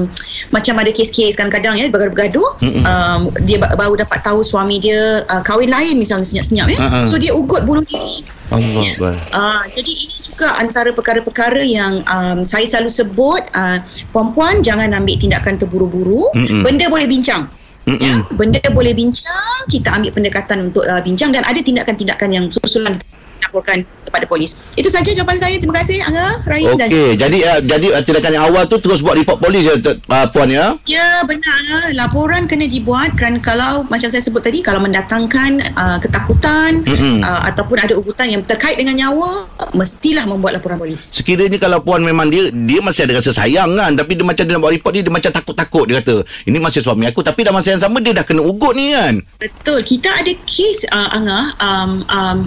macam 0.50 0.76
ada 0.78 0.90
kes-kes 0.90 1.38
kadang-kadang 1.38 1.78
ya 1.78 1.88
bergaduh 1.88 2.58
um, 2.84 3.30
dia 3.46 3.62
ba- 3.62 3.74
baru 3.74 3.94
dapat 3.96 4.20
tahu 4.22 4.42
suami 4.42 4.82
dia 4.82 5.22
uh, 5.30 5.42
kahwin 5.42 5.70
lain 5.70 5.96
misalnya 5.96 6.26
senyap-senyap 6.26 6.68
ya 6.70 6.80
Uh-uh. 6.82 7.06
so 7.06 7.16
dia 7.16 7.32
ugut 7.32 7.62
bunuh 7.64 7.86
diri 7.86 8.26
Allah 8.50 8.86
Ya. 8.86 9.18
Ah, 9.34 9.64
jadi 9.66 9.90
ini 9.90 10.23
juga 10.34 10.58
antara 10.58 10.90
perkara-perkara 10.90 11.62
yang 11.62 12.02
um, 12.10 12.42
saya 12.42 12.66
selalu 12.66 12.90
sebut 12.90 13.44
uh, 13.54 13.78
puan-puan 14.10 14.66
jangan 14.66 14.90
ambil 14.98 15.16
tindakan 15.22 15.62
terburu-buru. 15.62 16.34
Mm-mm. 16.34 16.66
Benda 16.66 16.90
boleh 16.90 17.06
bincang. 17.06 17.46
Mm-mm. 17.84 18.00
Ya, 18.00 18.16
benda 18.34 18.64
boleh 18.72 18.96
bincang, 18.96 19.68
kita 19.68 19.92
ambil 19.94 20.16
pendekatan 20.16 20.72
untuk 20.72 20.88
uh, 20.88 21.04
bincang 21.04 21.36
dan 21.36 21.44
ada 21.44 21.60
tindakan-tindakan 21.60 22.30
yang 22.32 22.46
susulan 22.48 22.96
dilaporkan 23.44 23.84
kepada 24.14 24.30
polis. 24.30 24.54
Itu 24.78 24.94
saja 24.94 25.10
jawapan 25.10 25.42
saya. 25.42 25.56
Terima 25.58 25.82
kasih 25.82 25.98
Angga, 26.06 26.46
Rahim 26.46 26.78
dan 26.78 26.94
Okey, 26.94 27.18
jadi 27.18 27.38
uh, 27.50 27.60
jadi 27.66 27.88
uh, 27.98 28.04
tindakan 28.06 28.32
yang 28.38 28.46
awal 28.46 28.70
tu 28.70 28.78
terus 28.78 29.02
buat 29.02 29.18
report 29.18 29.42
polis 29.42 29.66
ya 29.66 29.74
uh, 29.82 30.26
puan 30.30 30.54
ya. 30.54 30.78
Ya 30.86 31.26
benar 31.26 31.50
Angga. 31.50 31.80
Laporan 31.98 32.46
kena 32.46 32.70
dibuat 32.70 33.18
kerana 33.18 33.42
kalau 33.42 33.82
macam 33.90 34.06
saya 34.06 34.22
sebut 34.22 34.46
tadi 34.46 34.62
kalau 34.62 34.78
mendatangkan 34.78 35.74
uh, 35.74 35.98
ketakutan 35.98 36.86
Mm-mm. 36.86 37.26
uh, 37.26 37.42
ataupun 37.50 37.82
ada 37.82 37.98
ugutan 37.98 38.30
yang 38.30 38.46
terkait 38.46 38.78
dengan 38.78 38.94
nyawa 38.94 39.50
mestilah 39.74 40.30
membuat 40.30 40.62
laporan 40.62 40.78
polis. 40.78 41.18
Sekiranya 41.18 41.58
kalau 41.58 41.82
puan 41.82 42.06
memang 42.06 42.30
dia 42.30 42.54
dia 42.54 42.86
masih 42.86 43.10
ada 43.10 43.18
rasa 43.18 43.34
sayang 43.34 43.74
kan 43.74 43.98
tapi 43.98 44.14
dia 44.14 44.22
macam 44.22 44.46
dia 44.46 44.54
nak 44.54 44.62
buat 44.62 44.74
report 44.78 44.94
dia 44.94 45.02
dia 45.02 45.14
macam 45.14 45.32
takut-takut 45.34 45.90
dia 45.90 45.96
kata 46.06 46.22
ini 46.46 46.58
masih 46.62 46.86
suami 46.86 47.10
aku 47.10 47.26
tapi 47.26 47.42
dalam 47.42 47.58
masa 47.58 47.74
yang 47.74 47.82
sama 47.82 47.98
dia 47.98 48.14
dah 48.14 48.22
kena 48.22 48.46
ugut 48.46 48.78
ni 48.78 48.94
kan. 48.94 49.26
Betul. 49.42 49.82
Kita 49.82 50.14
ada 50.22 50.32
kes 50.46 50.86
uh, 50.92 51.10
Angah, 51.18 51.46
um, 51.58 51.92
um, 52.10 52.38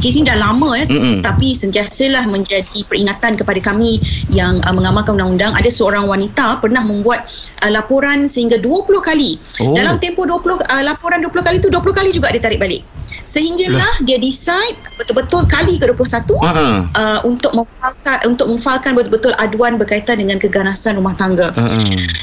kes 0.00 0.18
ini 0.18 0.26
dah 0.26 0.36
lama 0.36 0.74
ya, 0.76 0.84
Mm-mm. 1.14 1.24
tapi 1.24 1.54
sentiasalah 1.54 2.26
menjadi 2.26 2.80
peringatan 2.86 3.38
kepada 3.38 3.60
kami 3.62 4.02
yang 4.30 4.58
uh, 4.66 4.74
mengamalkan 4.74 5.14
undang-undang. 5.14 5.54
Ada 5.54 5.70
seorang 5.70 6.10
wanita 6.10 6.58
pernah 6.58 6.82
membuat 6.82 7.30
uh, 7.62 7.70
laporan 7.70 8.26
sehingga 8.26 8.58
20 8.58 8.90
kali. 8.98 9.38
Oh. 9.62 9.74
Dalam 9.78 10.02
tempoh 10.02 10.26
20 10.26 10.58
uh, 10.58 10.82
laporan 10.82 11.22
20 11.22 11.30
kali 11.46 11.56
tu 11.62 11.70
20 11.70 11.80
kali 11.94 12.10
juga 12.10 12.34
dia 12.34 12.42
tarik 12.42 12.58
balik. 12.58 12.82
Sehinggalah 13.24 14.04
dia 14.04 14.20
decide 14.20 14.76
betul-betul 15.00 15.48
kali 15.48 15.80
ke-21 15.80 16.30
Ha. 16.44 16.52
uh, 16.92 17.20
untuk 17.24 17.56
memfalkan 17.56 18.16
untuk 18.28 18.46
memfalkan 18.52 18.92
betul-betul 18.94 19.32
aduan 19.40 19.80
berkaitan 19.80 20.20
dengan 20.20 20.36
keganasan 20.36 21.00
rumah 21.00 21.16
tangga. 21.16 21.50
Ha. 21.56 21.64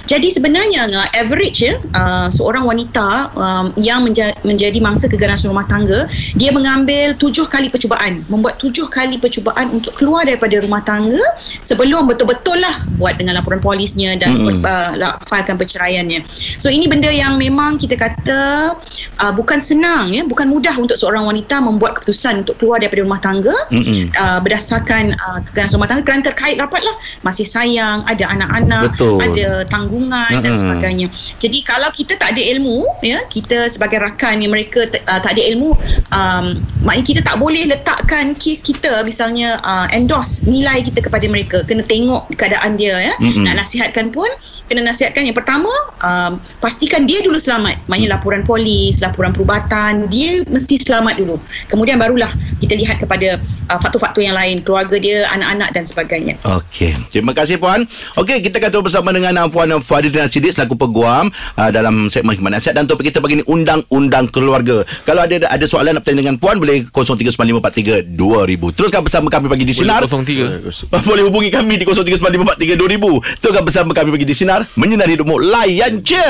Jadi 0.05 0.29
sebenarnya 0.29 0.87
uh, 0.87 1.09
average 1.17 1.65
ya 1.65 1.75
uh, 1.97 2.29
seorang 2.29 2.63
wanita 2.63 3.33
um, 3.33 3.65
yang 3.75 4.05
menja- 4.05 4.37
menjadi 4.45 4.77
mangsa 4.77 5.09
keganasan 5.09 5.49
rumah 5.51 5.65
tangga 5.65 6.05
dia 6.37 6.53
mengambil 6.53 7.17
tujuh 7.17 7.49
kali 7.49 7.67
percubaan 7.67 8.21
membuat 8.29 8.61
tujuh 8.61 8.87
kali 8.87 9.17
percubaan 9.17 9.73
untuk 9.73 9.97
keluar 9.97 10.23
daripada 10.23 10.61
rumah 10.61 10.85
tangga 10.85 11.19
sebelum 11.59 12.05
betul-betul 12.07 12.61
lah 12.61 12.75
buat 13.01 13.17
dengan 13.17 13.41
laporan 13.41 13.59
polisnya 13.59 14.15
dan 14.21 14.37
Mm-mm. 14.37 14.61
uh, 14.61 14.93
la- 14.95 15.17
filekan 15.25 15.57
perceraiannya. 15.57 16.23
So 16.61 16.69
ini 16.69 16.85
benda 16.85 17.09
yang 17.09 17.41
memang 17.41 17.81
kita 17.81 17.97
kata 17.97 18.39
uh, 19.17 19.33
bukan 19.33 19.57
senang 19.57 20.13
ya 20.13 20.21
bukan 20.27 20.51
mudah 20.51 20.75
untuk 20.77 20.90
seorang 20.97 21.23
wanita 21.27 21.61
membuat 21.61 22.01
keputusan 22.01 22.43
untuk 22.45 22.55
keluar 22.57 22.81
daripada 22.81 23.01
rumah 23.05 23.21
tangga 23.21 23.53
Mm-mm. 23.71 24.11
uh, 24.15 24.39
berdasarkan 24.43 25.15
uh, 25.15 25.39
keganasan 25.47 25.77
rumah 25.79 25.89
tangga 25.89 26.03
kerana 26.03 26.21
terkait 26.25 26.55
rapatlah 26.57 26.95
masih 27.21 27.45
sayang 27.47 28.03
ada 28.09 28.25
anak-anak 28.31 28.91
Betul. 28.95 29.17
ada 29.21 29.47
tanggungan 29.69 30.31
dan 30.41 30.51
Mm-mm. 30.51 30.61
sebagainya 30.61 31.07
jadi 31.37 31.59
kalau 31.63 31.89
kita 31.93 32.17
tak 32.17 32.35
ada 32.35 32.41
ilmu 32.41 32.83
ya 33.05 33.21
kita 33.29 33.69
sebagai 33.69 34.01
rakan 34.01 34.43
yang 34.43 34.51
mereka 34.51 34.89
t- 34.89 35.01
uh, 35.05 35.19
tak 35.21 35.37
ada 35.37 35.43
ilmu 35.53 35.77
um, 36.11 36.57
maknanya 36.83 37.05
kita 37.05 37.21
tak 37.21 37.37
boleh 37.37 37.63
letakkan 37.69 38.33
kes 38.35 38.65
kita 38.65 39.05
misalnya 39.05 39.61
uh, 39.61 39.85
endorse 39.93 40.43
nilai 40.49 40.81
kita 40.81 41.05
kepada 41.05 41.25
mereka 41.29 41.61
kena 41.63 41.85
tengok 41.85 42.27
keadaan 42.35 42.75
dia 42.75 42.97
ya 42.97 43.13
Mm-mm. 43.21 43.45
nak 43.45 43.61
nasihatkan 43.63 44.09
pun 44.09 44.27
kena 44.67 44.87
nasihatkan 44.87 45.27
yang 45.27 45.37
pertama 45.37 45.69
um, 46.01 46.41
pastikan 46.63 47.05
dia 47.05 47.21
dulu 47.21 47.37
selamat 47.37 47.77
maknanya 47.85 48.17
laporan 48.17 48.41
polis 48.41 49.03
laporan 49.03 49.35
perubatan 49.35 50.07
dia 50.09 50.41
mesti 50.47 50.80
selamat 50.83 51.21
dulu 51.21 51.39
kemudian 51.71 51.97
barulah 52.01 52.33
kita 52.59 52.77
lihat 52.77 53.01
kepada 53.01 53.41
uh, 53.69 53.79
faktor-faktor 53.79 54.21
yang 54.21 54.37
lain 54.37 54.61
keluarga 54.61 54.97
dia 54.97 55.25
anak-anak 55.33 55.69
dan 55.73 55.83
sebagainya 55.87 56.35
Okey. 56.41 56.97
Terima 57.13 57.37
kasih 57.37 57.61
puan. 57.61 57.85
Okey, 58.17 58.41
kita 58.41 58.57
akan 58.57 58.69
terus 58.73 58.85
bersama 58.91 59.09
dengan 59.13 59.33
uh, 59.37 59.47
puan 59.47 59.69
Fadilina 59.83 60.25
Siddiq 60.25 60.51
selaku 60.57 60.73
peguam 60.73 61.29
uh, 61.29 61.69
dalam 61.69 62.09
segmen 62.09 62.33
Hikmat 62.33 62.57
Nasihat 62.57 62.75
dan 62.75 62.89
topik 62.89 63.13
kita 63.13 63.21
pagi 63.21 63.39
ini 63.39 63.45
undang-undang 63.45 64.25
keluarga. 64.33 64.81
Kalau 65.05 65.21
ada 65.21 65.37
ada 65.45 65.65
soalan 65.69 65.95
nak 65.95 66.03
bertanya 66.03 66.25
dengan 66.25 66.35
puan 66.41 66.57
boleh 66.57 66.89
0395432000. 66.89 68.09
Teruskan 68.73 69.01
bersama 69.05 69.27
kami 69.29 69.47
pagi 69.53 69.65
di 69.69 69.73
sinar. 69.77 70.01
Boleh 70.09 70.57
03 70.89 71.05
Boleh 71.09 71.23
hubungi 71.29 71.49
kami 71.53 71.77
di 71.77 71.85
0395432000. 71.85 73.39
Teruskan 73.39 73.63
bersama 73.63 73.91
kami 73.93 74.09
pagi 74.17 74.25
di 74.25 74.35
sinar 74.35 74.65
menyinari 74.73 75.13
hidupmu 75.19 75.37
layan 75.37 76.01
je. 76.01 76.29